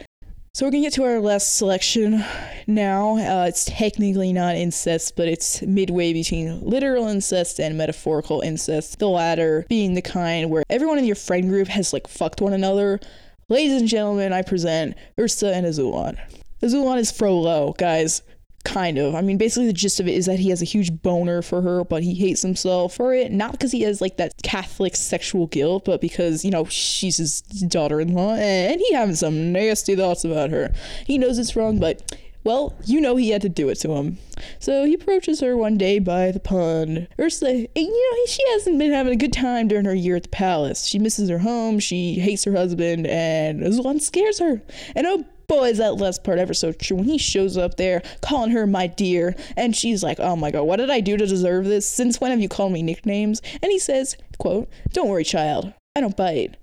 So 0.57 0.65
we're 0.65 0.71
gonna 0.71 0.83
get 0.83 0.93
to 0.93 1.03
our 1.03 1.19
last 1.19 1.57
selection 1.57 2.25
now. 2.69 3.17
Uh, 3.17 3.47
it's 3.49 3.65
technically 3.65 4.33
not 4.33 4.55
incest, 4.55 5.17
but 5.17 5.27
it's 5.27 5.63
midway 5.63 6.13
between 6.13 6.61
literal 6.65 7.09
incest 7.09 7.59
and 7.59 7.77
metaphorical 7.77 8.41
incest. 8.41 9.01
The 9.01 9.09
latter 9.09 9.67
being 9.69 9.95
the 9.95 10.01
kind 10.01 10.51
where 10.51 10.63
everyone 10.71 10.99
in 10.99 11.07
your 11.07 11.17
friend 11.17 11.49
group 11.49 11.67
has 11.67 11.93
like 11.93 12.07
fucked 12.07 12.41
one 12.41 12.53
another. 12.53 13.01
Ladies 13.49 13.81
and 13.81 13.89
gentlemen, 13.89 14.33
I 14.33 14.43
present 14.43 14.97
Ursa 15.19 15.53
and 15.53 15.67
Azulon. 15.67 16.17
Azulon 16.63 16.99
is 16.99 17.11
Frollo, 17.11 17.75
guys. 17.77 18.23
Kind 18.65 18.97
of. 18.99 19.15
I 19.15 19.21
mean, 19.21 19.37
basically, 19.37 19.67
the 19.67 19.75
gist 19.75 20.01
of 20.01 20.09
it 20.09 20.15
is 20.15 20.27
that 20.27 20.39
he 20.39 20.49
has 20.49 20.63
a 20.63 20.65
huge 20.65 21.03
boner 21.03 21.43
for 21.43 21.61
her, 21.61 21.85
but 21.85 22.03
he 22.03 22.15
hates 22.15 22.43
himself 22.43 22.95
for 22.95 23.15
it. 23.15 23.31
Not 23.31 23.53
because 23.53 23.73
he 23.73 23.83
has 23.83 24.01
like 24.01 24.17
that 24.17 24.35
Catholic 24.43 24.97
sexual 24.97 25.47
guilt, 25.47 25.85
but 25.85 26.01
because, 26.01 26.45
you 26.45 26.51
know, 26.51 26.65
she's 26.65 27.19
his 27.19 27.43
daughter 27.43 28.01
in 28.01 28.15
law 28.15 28.35
and 28.35 28.81
he 28.81 28.95
having 28.95 29.15
some 29.17 29.53
nasty 29.53 29.95
thoughts 29.95 30.25
about 30.25 30.51
her. 30.51 30.73
He 31.07 31.19
knows 31.19 31.39
it's 31.39 31.55
wrong, 31.55 31.79
but 31.79 32.17
well, 32.45 32.75
you 32.85 33.01
know 33.01 33.17
he 33.17 33.31
had 33.31 33.43
to 33.43 33.49
do 33.49 33.71
it 33.71 33.77
to 33.77 33.93
him. 33.93 34.19
So 34.59 34.85
he 34.85 34.95
approaches 34.95 35.41
her 35.41 35.57
one 35.57 35.79
day 35.79 35.99
by 35.99 36.31
the 36.31 36.41
pond. 36.41 37.09
Ursa, 37.19 37.67
you 37.75 38.13
know, 38.13 38.27
she 38.27 38.43
hasn't 38.51 38.79
been 38.79 38.93
having 38.93 39.15
a 39.15 39.17
good 39.17 39.33
time 39.33 39.69
during 39.69 39.87
her 39.87 39.95
year 39.95 40.17
at 40.17 40.25
the 40.25 40.29
palace. 40.29 40.85
She 40.85 40.99
misses 40.99 41.31
her 41.31 41.39
home, 41.39 41.79
she 41.79 42.15
hates 42.15 42.45
her 42.45 42.53
husband, 42.53 43.07
and 43.07 43.63
Azulon 43.63 44.01
scares 44.01 44.39
her. 44.41 44.63
And 44.95 45.07
oh 45.07 45.25
boy, 45.47 45.71
is 45.71 45.79
that 45.79 45.97
last 45.97 46.25
part 46.25 46.39
ever 46.39 46.55
so 46.55 46.73
true. 46.73 46.97
When 46.97 47.07
he 47.07 47.19
shows 47.19 47.57
up 47.57 47.77
there, 47.77 48.03
calling 48.21 48.51
her 48.51 48.67
my 48.67 48.87
dear, 48.87 49.35
and 49.57 49.75
she's 49.75 50.03
like, 50.03 50.21
oh 50.21 50.37
my 50.37 50.51
god, 50.51 50.65
what 50.65 50.77
did 50.77 50.91
I 50.91 51.01
do 51.01 51.17
to 51.17 51.27
deserve 51.27 51.65
this? 51.65 51.87
Since 51.87 52.21
when 52.21 52.31
have 52.31 52.41
you 52.41 52.49
called 52.49 52.73
me 52.73 52.83
nicknames? 52.83 53.41
And 53.63 53.71
he 53.71 53.79
says, 53.79 54.17
quote, 54.39 54.69
don't 54.93 55.09
worry, 55.09 55.25
child, 55.25 55.73
I 55.97 56.01
don't 56.01 56.17
bite 56.17 56.57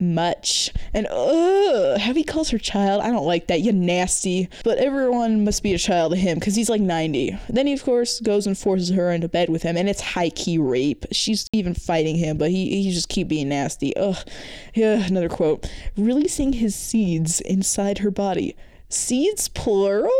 much. 0.00 0.72
And 0.92 1.06
ugh, 1.10 1.98
how 1.98 2.12
he 2.12 2.24
calls 2.24 2.50
her 2.50 2.58
child. 2.58 3.02
I 3.02 3.10
don't 3.10 3.26
like 3.26 3.46
that. 3.46 3.60
You 3.60 3.72
nasty. 3.72 4.48
But 4.62 4.78
everyone 4.78 5.44
must 5.44 5.62
be 5.62 5.74
a 5.74 5.78
child 5.78 6.12
to 6.12 6.18
him 6.18 6.38
because 6.38 6.56
he's 6.56 6.70
like 6.70 6.80
90. 6.80 7.36
Then 7.48 7.66
he, 7.66 7.72
of 7.72 7.82
course, 7.82 8.20
goes 8.20 8.46
and 8.46 8.56
forces 8.56 8.90
her 8.90 9.10
into 9.10 9.28
bed 9.28 9.48
with 9.48 9.62
him, 9.62 9.76
and 9.76 9.88
it's 9.88 10.00
high 10.00 10.30
key 10.30 10.58
rape. 10.58 11.06
She's 11.12 11.48
even 11.52 11.74
fighting 11.74 12.16
him, 12.16 12.38
but 12.38 12.50
he, 12.50 12.82
he 12.82 12.92
just 12.92 13.08
keep 13.08 13.28
being 13.28 13.48
nasty. 13.48 13.96
Ugh. 13.96 14.16
Yeah, 14.74 15.06
another 15.06 15.28
quote. 15.28 15.70
Releasing 15.96 16.54
his 16.54 16.74
seeds 16.74 17.40
inside 17.40 17.98
her 17.98 18.10
body. 18.10 18.56
Seeds 18.88 19.48
plural? 19.48 20.10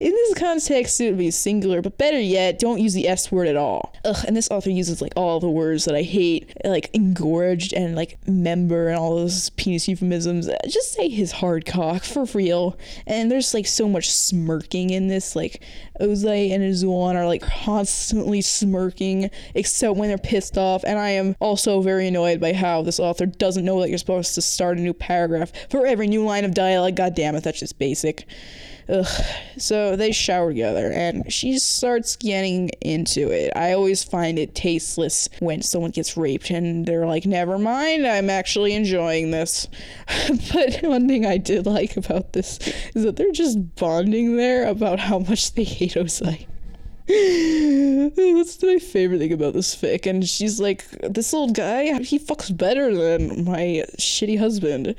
In 0.00 0.12
this 0.12 0.32
context, 0.32 0.98
it 0.98 1.10
would 1.10 1.18
be 1.18 1.30
singular, 1.30 1.82
but 1.82 1.98
better 1.98 2.18
yet, 2.18 2.58
don't 2.58 2.80
use 2.80 2.94
the 2.94 3.06
S 3.06 3.30
word 3.30 3.46
at 3.46 3.56
all. 3.56 3.94
Ugh, 4.06 4.24
and 4.26 4.34
this 4.34 4.50
author 4.50 4.70
uses 4.70 5.02
like 5.02 5.12
all 5.14 5.40
the 5.40 5.50
words 5.50 5.84
that 5.84 5.94
I 5.94 6.00
hate, 6.00 6.50
like 6.64 6.88
engorged 6.94 7.74
and 7.74 7.94
like 7.94 8.16
member 8.26 8.88
and 8.88 8.96
all 8.96 9.16
those 9.16 9.50
penis 9.50 9.88
euphemisms. 9.88 10.48
Uh, 10.48 10.56
just 10.66 10.94
say 10.94 11.10
his 11.10 11.32
hard 11.32 11.66
cock 11.66 12.02
for 12.02 12.24
real. 12.32 12.78
And 13.06 13.30
there's 13.30 13.52
like 13.52 13.66
so 13.66 13.90
much 13.90 14.10
smirking 14.10 14.88
in 14.88 15.08
this. 15.08 15.36
Like 15.36 15.62
Ozai 16.00 16.50
and 16.50 16.64
Azulon 16.64 17.16
are 17.16 17.26
like 17.26 17.42
constantly 17.42 18.40
smirking, 18.40 19.30
except 19.54 19.96
when 19.96 20.08
they're 20.08 20.16
pissed 20.16 20.56
off. 20.56 20.82
And 20.82 20.98
I 20.98 21.10
am 21.10 21.36
also 21.40 21.82
very 21.82 22.08
annoyed 22.08 22.40
by 22.40 22.54
how 22.54 22.80
this 22.80 23.00
author 23.00 23.26
doesn't 23.26 23.66
know 23.66 23.80
that 23.80 23.90
you're 23.90 23.98
supposed 23.98 24.34
to 24.36 24.40
start 24.40 24.78
a 24.78 24.80
new 24.80 24.94
paragraph 24.94 25.52
for 25.68 25.84
every 25.84 26.06
new 26.06 26.24
line 26.24 26.46
of 26.46 26.54
dialogue. 26.54 26.96
God 26.96 27.14
damn 27.14 27.36
it, 27.36 27.44
that's 27.44 27.60
just 27.60 27.78
basic. 27.78 28.26
Ugh. 28.90 29.24
So 29.56 29.94
they 29.94 30.10
shower 30.10 30.50
together, 30.50 30.90
and 30.90 31.30
she 31.32 31.58
starts 31.58 32.16
getting 32.16 32.70
into 32.80 33.30
it. 33.30 33.52
I 33.54 33.72
always 33.72 34.02
find 34.02 34.38
it 34.38 34.54
tasteless 34.54 35.28
when 35.38 35.62
someone 35.62 35.92
gets 35.92 36.16
raped, 36.16 36.50
and 36.50 36.86
they're 36.86 37.06
like, 37.06 37.24
"Never 37.24 37.58
mind, 37.58 38.06
I'm 38.06 38.30
actually 38.30 38.74
enjoying 38.74 39.30
this." 39.30 39.68
but 40.52 40.82
one 40.82 41.06
thing 41.06 41.24
I 41.24 41.36
did 41.36 41.66
like 41.66 41.96
about 41.96 42.32
this 42.32 42.58
is 42.94 43.04
that 43.04 43.16
they're 43.16 43.32
just 43.32 43.76
bonding 43.76 44.36
there 44.36 44.66
about 44.66 44.98
how 44.98 45.20
much 45.20 45.54
they 45.54 45.64
hate 45.64 45.94
Ozai. 45.94 46.46
That's 47.10 48.62
my 48.62 48.78
favorite 48.78 49.18
thing 49.18 49.32
about 49.32 49.52
this 49.52 49.74
fic. 49.74 50.06
And 50.06 50.24
she's 50.28 50.60
like, 50.60 50.88
this 51.00 51.34
old 51.34 51.56
guy, 51.56 52.00
he 52.02 52.20
fucks 52.20 52.56
better 52.56 52.94
than 52.94 53.44
my 53.44 53.84
shitty 53.98 54.38
husband 54.38 54.94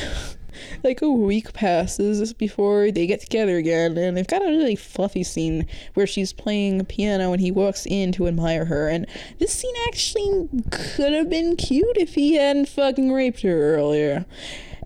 like 0.82 1.02
a 1.02 1.10
week 1.10 1.52
passes 1.52 2.32
before 2.32 2.90
they 2.90 3.06
get 3.06 3.20
together 3.20 3.56
again, 3.56 3.96
and 3.96 4.16
they've 4.16 4.26
got 4.26 4.42
a 4.42 4.46
really 4.46 4.76
fluffy 4.76 5.22
scene 5.22 5.66
where 5.94 6.06
she's 6.06 6.32
playing 6.32 6.84
piano 6.86 7.32
and 7.32 7.40
he 7.40 7.50
walks 7.50 7.86
in 7.86 8.12
to 8.12 8.26
admire 8.26 8.66
her. 8.66 8.88
And 8.88 9.06
this 9.38 9.52
scene 9.52 9.74
actually 9.86 10.48
could 10.70 11.12
have 11.12 11.30
been 11.30 11.56
cute 11.56 11.96
if 11.96 12.14
he 12.14 12.34
hadn't 12.34 12.68
fucking 12.68 13.12
raped 13.12 13.42
her 13.42 13.74
earlier. 13.74 14.26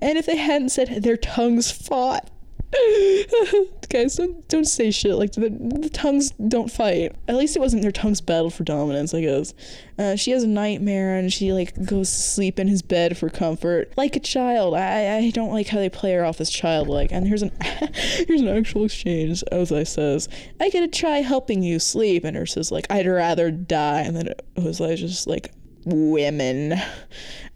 And 0.01 0.19
if 0.19 0.27
they 0.27 0.37
hadn't 0.37 0.71
said 0.71 1.03
their 1.03 1.17
tongues 1.17 1.71
fought. 1.71 2.31
Guys, 3.89 4.17
don't 4.17 4.49
don't 4.49 4.65
say 4.65 4.91
shit 4.91 5.15
like 5.15 5.33
the, 5.33 5.49
the 5.51 5.91
tongues 5.93 6.31
don't 6.33 6.71
fight. 6.71 7.15
At 7.29 7.37
least 7.37 7.57
it 7.57 7.61
wasn't 7.61 7.83
their 7.83 7.93
tongues 7.93 8.21
battle 8.21 8.51
for 8.51 8.65
dominance, 8.65 9.15
I 9.15 9.21
guess. 9.21 9.55
Uh, 9.99 10.17
she 10.17 10.33
has 10.33 10.43
a 10.43 10.49
nightmare 10.49 11.17
and 11.17 11.33
she 11.33 11.53
like 11.53 11.75
goes 11.85 12.11
to 12.11 12.17
sleep 12.17 12.59
in 12.59 12.67
his 12.67 12.83
bed 12.83 13.17
for 13.17 13.29
comfort, 13.29 13.93
like 13.97 14.17
a 14.17 14.21
child. 14.21 14.75
I 14.75 15.17
I 15.19 15.31
don't 15.31 15.53
like 15.53 15.69
how 15.69 15.79
they 15.79 15.89
play 15.89 16.13
her 16.15 16.25
off 16.25 16.41
as 16.41 16.51
childlike. 16.51 17.13
And 17.13 17.29
here's 17.29 17.43
an 17.43 17.53
here's 17.95 18.41
an 18.41 18.49
actual 18.49 18.85
exchange. 18.85 19.45
Ozai 19.53 19.87
says, 19.87 20.29
"I 20.61 20.71
gotta 20.71 20.89
try 20.89 21.19
helping 21.19 21.63
you 21.63 21.79
sleep," 21.79 22.25
and 22.25 22.37
Ursa's 22.37 22.73
like, 22.73 22.87
"I'd 22.91 23.07
rather 23.07 23.51
die," 23.51 24.01
and 24.01 24.17
then 24.17 24.31
Ozai 24.57 24.97
just 24.97 25.27
like 25.27 25.53
women. 25.87 26.75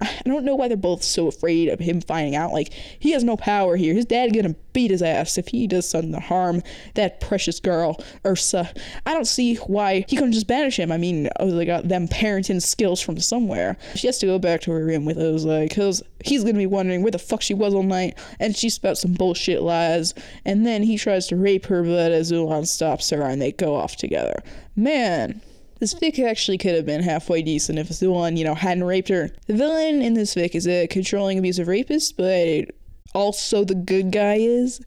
I 0.01 0.23
don't 0.25 0.45
know 0.45 0.55
why 0.55 0.69
they're 0.69 0.77
both 0.77 1.03
so 1.03 1.27
afraid 1.27 1.69
of 1.69 1.81
him 1.81 2.01
finding 2.01 2.37
out. 2.37 2.53
Like, 2.53 2.73
he 2.73 3.11
has 3.11 3.25
no 3.25 3.37
power 3.37 3.75
here. 3.75 3.95
His 3.95 4.05
dad 4.05 4.33
gonna 4.33 4.55
beat 4.73 4.93
his 4.93 5.03
ass 5.03 5.39
if 5.39 5.49
he 5.49 5.67
does 5.67 5.89
something 5.89 6.13
to 6.13 6.21
harm 6.21 6.63
that 6.95 7.21
precious 7.21 7.59
girl, 7.59 8.01
Ursa. 8.25 8.73
I 9.07 9.13
don't 9.13 9.27
see 9.27 9.57
why 9.57 10.05
he 10.09 10.15
couldn't 10.15 10.35
just 10.35 10.47
banish 10.47 10.79
him. 10.79 10.93
I 10.93 10.99
mean, 10.99 11.29
oh, 11.41 11.51
they 11.51 11.65
got 11.65 11.89
them 11.89 12.07
parenting 12.07 12.63
skills 12.63 13.01
from 13.01 13.19
somewhere. 13.19 13.77
She 13.97 14.07
has 14.07 14.19
to 14.19 14.27
go 14.27 14.39
back 14.39 14.61
to 14.63 14.71
her 14.71 14.85
room 14.85 15.05
with 15.05 15.17
Ozai, 15.17 15.69
because 15.69 16.01
he's 16.25 16.45
gonna 16.45 16.59
be 16.59 16.67
wondering 16.67 17.03
where 17.03 17.11
the 17.11 17.19
fuck 17.19 17.43
she 17.43 17.55
was 17.55 17.75
all 17.75 17.83
night, 17.83 18.17
and 18.39 18.55
she 18.55 18.71
spouts 18.71 19.01
some 19.01 19.15
bullshit 19.15 19.63
lies, 19.63 20.15
and 20.45 20.65
then 20.65 20.85
he 20.85 20.97
tries 20.97 21.27
to 21.27 21.37
rape 21.37 21.67
her, 21.67 21.83
but 21.83 22.13
Azulon 22.13 22.69
stops 22.69 23.11
her, 23.11 23.23
and 23.23 23.43
they 23.43 23.51
go 23.51 23.75
off 23.75 23.97
together. 23.97 24.45
Man, 24.77 25.43
this 25.79 25.95
fic 25.95 26.19
actually 26.19 26.59
could 26.59 26.75
have 26.75 26.87
been 26.87 27.03
halfway 27.03 27.43
decent 27.43 27.79
if 27.79 27.89
Azulon, 27.89 28.37
you 28.37 28.45
know, 28.45 28.55
hadn't 28.55 28.85
raped 28.85 29.09
her. 29.09 29.31
The 29.47 29.55
villain 29.55 30.03
in 30.03 30.15
this 30.15 30.35
fic 30.35 30.55
is 30.55 30.67
a 30.67 30.87
controlling 30.89 31.39
abusive 31.39 31.69
rapist, 31.69 32.17
but 32.17 32.67
also 33.15 33.65
the 33.65 33.75
good 33.75 34.11
guy 34.11 34.37
is. 34.37 34.81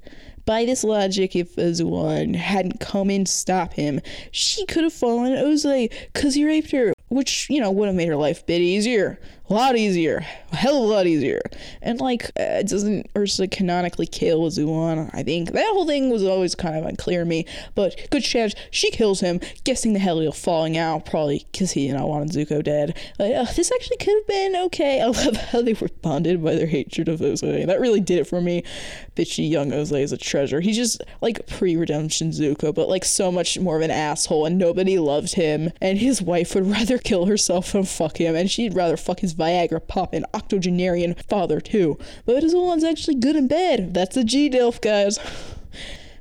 By 0.44 0.66
this 0.66 0.84
logic, 0.84 1.36
if 1.36 1.56
Azulon 1.56 2.36
hadn't 2.36 2.80
come 2.80 3.12
in 3.12 3.26
to 3.26 3.32
stop 3.32 3.74
him, 3.74 4.02
she 4.32 4.66
could 4.66 4.84
have 4.84 4.92
fallen 4.92 5.34
Ozai 5.34 5.94
because 6.12 6.34
he 6.34 6.46
raped 6.46 6.72
her, 6.72 6.94
which, 7.10 7.48
you 7.50 7.62
know, 7.62 7.70
would 7.70 7.86
have 7.86 7.96
made 7.96 8.08
her 8.08 8.16
life 8.16 8.42
a 8.42 8.46
bit 8.46 8.60
easier 8.60 9.20
a 9.52 9.54
lot 9.54 9.76
easier, 9.76 10.26
a 10.52 10.56
hell 10.56 10.78
of 10.78 10.90
a 10.90 10.94
lot 10.94 11.06
easier. 11.06 11.42
And 11.82 12.00
like, 12.00 12.32
uh, 12.40 12.64
doesn't 12.64 13.10
Ursa 13.18 13.48
canonically 13.48 14.08
kill 14.08 14.42
Azulon? 14.42 15.10
I 15.14 15.24
think 15.24 15.52
that 15.52 15.70
whole 15.74 15.86
thing 15.86 16.10
was 16.10 16.24
always 16.24 16.56
kind 16.56 16.78
of 16.78 16.86
unclear 16.86 17.24
to 17.24 17.26
me. 17.26 17.46
But 17.76 18.08
good 18.12 18.24
chance 18.24 18.56
she 18.72 18.92
kills 18.92 19.20
him, 19.20 19.42
guessing 19.66 19.94
the 19.94 20.00
Helio 20.00 20.32
falling 20.32 20.78
out, 20.78 21.06
probably 21.06 21.46
because 21.52 21.72
he, 21.72 21.88
you 21.88 21.94
know, 21.94 22.08
wanted 22.08 22.32
Zuko 22.32 22.64
dead. 22.64 22.98
Like, 23.20 23.36
uh, 23.36 23.52
this 23.54 23.72
actually 23.72 23.98
could 23.98 24.16
have 24.16 24.28
been 24.28 24.56
okay. 24.68 25.02
I 25.02 25.08
love 25.08 25.36
how 25.52 25.62
they 25.62 25.74
were 25.74 25.90
bonded 26.02 26.42
by 26.44 26.56
their 26.56 26.68
hatred 26.68 27.10
of 27.10 27.20
Ozai. 27.20 27.66
That 27.66 27.82
really 27.82 28.00
did 28.00 28.20
it 28.20 28.28
for 28.28 28.40
me. 28.40 28.64
Bitchy 29.18 29.50
young 29.50 29.72
Ozai 29.72 30.02
is 30.02 30.14
a 30.14 30.18
treasure. 30.18 30.62
He's 30.62 30.78
just 30.78 31.02
like 31.20 31.46
pre-redemption 31.48 32.32
Zuko, 32.32 32.74
but 32.74 32.88
like 32.88 33.04
so 33.04 33.32
much 33.32 33.60
more 33.60 33.76
of 33.76 33.82
an 33.82 33.92
asshole, 33.92 34.46
and 34.46 34.58
nobody 34.58 34.98
loved 34.98 35.34
him. 35.34 35.72
And 35.82 35.98
his 35.98 36.22
wife 36.22 36.56
would 36.56 36.66
rather 36.68 36.98
kill 36.98 37.26
herself 37.26 37.74
than 37.74 37.84
fuck 37.84 38.18
him, 38.18 38.34
and 38.34 38.50
she'd 38.50 38.76
rather 38.76 38.96
fuck 38.96 39.20
his 39.20 39.34
Viagra 39.42 39.86
pop 39.86 40.14
and 40.14 40.26
octogenarian 40.34 41.16
father 41.28 41.60
too. 41.60 41.98
But 42.26 42.44
his 42.44 42.54
one's 42.54 42.84
actually 42.84 43.16
good 43.16 43.36
in 43.36 43.48
bed. 43.48 43.94
That's 43.94 44.16
the 44.16 44.24
G 44.24 44.50
Dilf, 44.50 44.82
guys. 44.82 45.18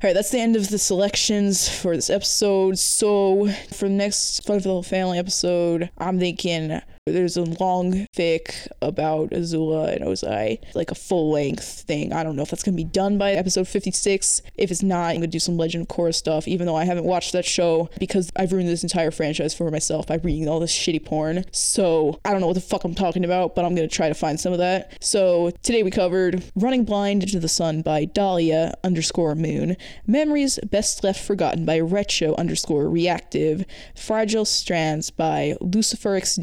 Alright, 0.03 0.15
that's 0.15 0.31
the 0.31 0.41
end 0.41 0.57
of 0.57 0.71
the 0.71 0.79
selections 0.79 1.69
for 1.69 1.95
this 1.95 2.09
episode. 2.09 2.79
So, 2.79 3.49
for 3.71 3.87
the 3.87 3.95
next 3.95 4.47
Fun 4.47 4.59
for 4.59 4.63
the 4.63 4.71
Whole 4.71 4.83
Family 4.83 5.19
episode, 5.19 5.91
I'm 5.99 6.19
thinking 6.19 6.81
There's 7.07 7.39
a 7.39 7.45
long 7.45 8.07
fic 8.15 8.69
about 8.83 9.31
Azula 9.31 9.97
and 9.97 10.05
Ozai, 10.05 10.59
like 10.75 10.91
a 10.91 10.95
full 10.95 11.33
length 11.33 11.65
thing. 11.65 12.13
I 12.13 12.23
don't 12.23 12.37
know 12.37 12.43
if 12.43 12.51
that's 12.51 12.63
going 12.63 12.75
to 12.75 12.85
be 12.85 12.85
done 12.85 13.17
by 13.17 13.33
episode 13.33 13.67
56. 13.69 14.43
If 14.55 14.71
it's 14.71 14.83
not, 14.83 15.07
I'm 15.07 15.17
going 15.17 15.23
to 15.23 15.27
do 15.27 15.39
some 15.39 15.57
Legend 15.57 15.83
of 15.83 15.97
Korra 15.97 16.15
stuff, 16.15 16.47
even 16.47 16.67
though 16.67 16.77
I 16.77 16.85
haven't 16.85 17.05
watched 17.05 17.33
that 17.33 17.47
show 17.47 17.89
because 17.99 18.31
I've 18.37 18.53
ruined 18.53 18.69
this 18.69 18.83
entire 18.83 19.11
franchise 19.11 19.55
for 19.55 19.71
myself 19.71 20.09
by 20.09 20.17
reading 20.17 20.47
all 20.47 20.61
this 20.61 20.77
shitty 20.77 21.03
porn. 21.05 21.45
So 21.53 22.21
I 22.25 22.33
don't 22.33 22.43
know 22.43 22.47
what 22.47 22.55
the 22.55 22.61
fuck 22.61 22.85
I'm 22.85 22.95
talking 22.95 23.25
about, 23.25 23.55
but 23.55 23.65
I'm 23.65 23.75
going 23.75 23.89
to 23.89 23.95
try 23.95 24.09
to 24.09 24.15
find 24.15 24.39
some 24.39 24.53
of 24.53 24.59
that. 24.59 25.03
So 25.03 25.53
today 25.63 25.83
we 25.83 25.91
covered 25.91 26.45
Running 26.55 26.85
Blind 26.85 27.23
into 27.23 27.41
the 27.41 27.49
Sun 27.49 27.81
by 27.81 28.05
Dahlia 28.05 28.75
underscore 28.85 29.35
Moon, 29.35 29.79
Memories 30.07 30.59
Best 30.71 31.03
Left 31.03 31.25
Forgotten 31.25 31.65
by 31.65 31.81
Retro 31.81 32.35
underscore 32.37 32.91
Reactive, 32.91 33.65
Fragile 33.97 34.45
Strands 34.45 35.11
by 35.11 35.57
Lucifer 35.63 36.15
X 36.15 36.37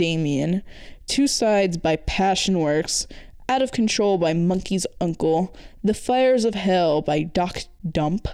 Two 1.08 1.28
Sides 1.28 1.78
by 1.78 1.98
Passionworks, 1.98 3.08
Out 3.50 3.62
of 3.62 3.72
Control 3.72 4.18
by 4.18 4.34
Monkey's 4.34 4.88
Uncle, 5.00 5.56
The 5.84 5.94
Fires 5.94 6.46
of 6.46 6.56
Hell 6.56 7.02
by 7.02 7.24
Doc 7.24 7.60
Dump, 7.90 8.28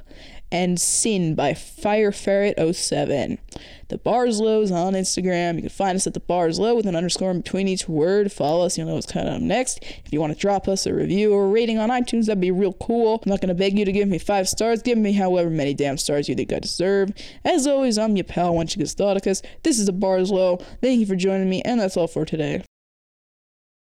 and 0.54 0.80
Sin 0.80 1.34
by 1.34 1.56
Fire 1.56 2.12
Ferret 2.12 2.58
07. 2.76 3.40
The 3.90 3.98
Bars 3.98 4.40
Lows 4.40 4.72
on 4.72 4.94
Instagram. 4.94 5.56
You 5.56 5.62
can 5.62 5.70
find 5.70 5.96
us 5.96 6.06
at 6.06 6.14
the 6.14 6.20
Bars 6.20 6.60
Low 6.60 6.76
with 6.76 6.86
an 6.86 6.96
underscore 6.96 7.32
in 7.32 7.42
between 7.42 7.68
each 7.68 7.90
word. 7.90 8.32
Follow 8.32 8.64
us, 8.64 8.78
you'll 8.78 8.88
know 8.88 8.94
what's 8.94 9.12
coming 9.12 9.34
up 9.34 9.42
next. 9.42 9.80
If 10.06 10.14
you 10.14 10.22
want 10.22 10.32
to 10.32 10.40
drop 10.40 10.68
us 10.68 10.86
a 10.86 10.94
review 10.94 11.34
or 11.34 11.46
a 11.46 11.48
rating 11.50 11.80
on 11.80 11.90
iTunes, 11.90 12.28
that'd 12.28 12.40
be 12.40 12.52
real 12.52 12.74
cool. 12.74 13.20
I'm 13.26 13.30
not 13.30 13.42
gonna 13.42 13.56
beg 13.56 13.78
you 13.78 13.84
to 13.84 13.92
give 13.92 14.08
me 14.08 14.20
five 14.20 14.48
stars. 14.48 14.84
Give 14.84 14.98
me 14.98 15.14
however 15.14 15.50
many 15.50 15.74
damn 15.74 15.98
stars 15.98 16.30
you 16.30 16.36
think 16.36 16.54
I 16.54 16.60
deserve. 16.60 17.12
As 17.44 17.66
always, 17.66 17.98
I'm 17.98 18.16
your 18.16 18.24
pal, 18.24 18.54
Wenchigus 18.54 18.96
Thoticus. 18.96 19.44
This 19.64 19.80
is 19.80 19.88
the 19.88 19.92
Bars 19.92 20.30
Low. 20.32 20.58
Thank 20.82 21.00
you 21.00 21.08
for 21.08 21.16
joining 21.16 21.50
me, 21.50 21.64
and 21.64 21.80
that's 21.80 21.98
all 21.98 22.08
for 22.08 22.26
today. 22.26 22.64